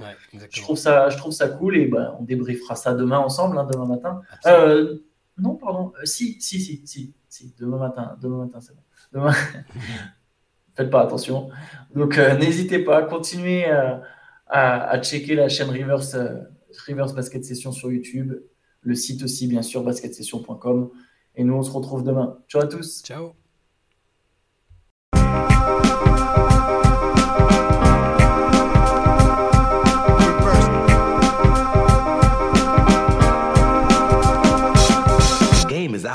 je 0.49 0.61
trouve 0.61 0.77
ça, 0.77 1.09
je 1.09 1.17
trouve 1.17 1.31
ça 1.31 1.47
cool. 1.47 1.77
Et 1.77 1.87
ben, 1.87 2.15
on 2.19 2.23
débriefera 2.23 2.75
ça 2.75 2.93
demain 2.93 3.19
ensemble, 3.19 3.57
hein, 3.57 3.67
demain 3.71 3.85
matin. 3.85 4.21
Euh, 4.45 4.97
non, 5.37 5.55
pardon. 5.55 5.93
Euh, 5.99 6.05
si, 6.05 6.39
si, 6.41 6.59
si, 6.59 6.81
si, 6.85 7.13
si, 7.29 7.55
demain 7.59 7.77
matin. 7.77 8.17
Demain 8.21 8.45
matin, 8.45 8.59
c'est 8.61 8.75
bon. 8.75 8.81
Demain. 9.13 9.33
faites 10.75 10.89
pas 10.89 11.01
attention. 11.01 11.49
Donc, 11.95 12.17
euh, 12.17 12.37
n'hésitez 12.37 12.79
pas, 12.79 12.97
à 12.97 13.03
continuer 13.03 13.69
euh, 13.69 13.95
à, 14.47 15.01
checker 15.01 15.35
la 15.35 15.49
chaîne 15.49 15.69
Reverse, 15.69 16.15
Reverse 16.87 17.13
Basket 17.13 17.43
Session 17.43 17.71
sur 17.71 17.91
YouTube, 17.91 18.33
le 18.81 18.95
site 18.95 19.23
aussi, 19.23 19.47
bien 19.47 19.61
sûr, 19.61 19.83
basketsession.com. 19.83 20.89
Et 21.35 21.43
nous, 21.43 21.55
on 21.55 21.63
se 21.63 21.71
retrouve 21.71 22.03
demain. 22.03 22.37
Ciao 22.47 22.61
à 22.61 22.67
tous. 22.67 23.01
Ciao. 23.03 23.44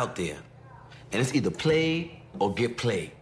Out 0.00 0.16
there, 0.16 0.38
and 1.12 1.20
it's 1.20 1.34
either 1.34 1.50
play 1.50 2.22
or 2.38 2.54
get 2.54 2.78
played. 2.78 3.12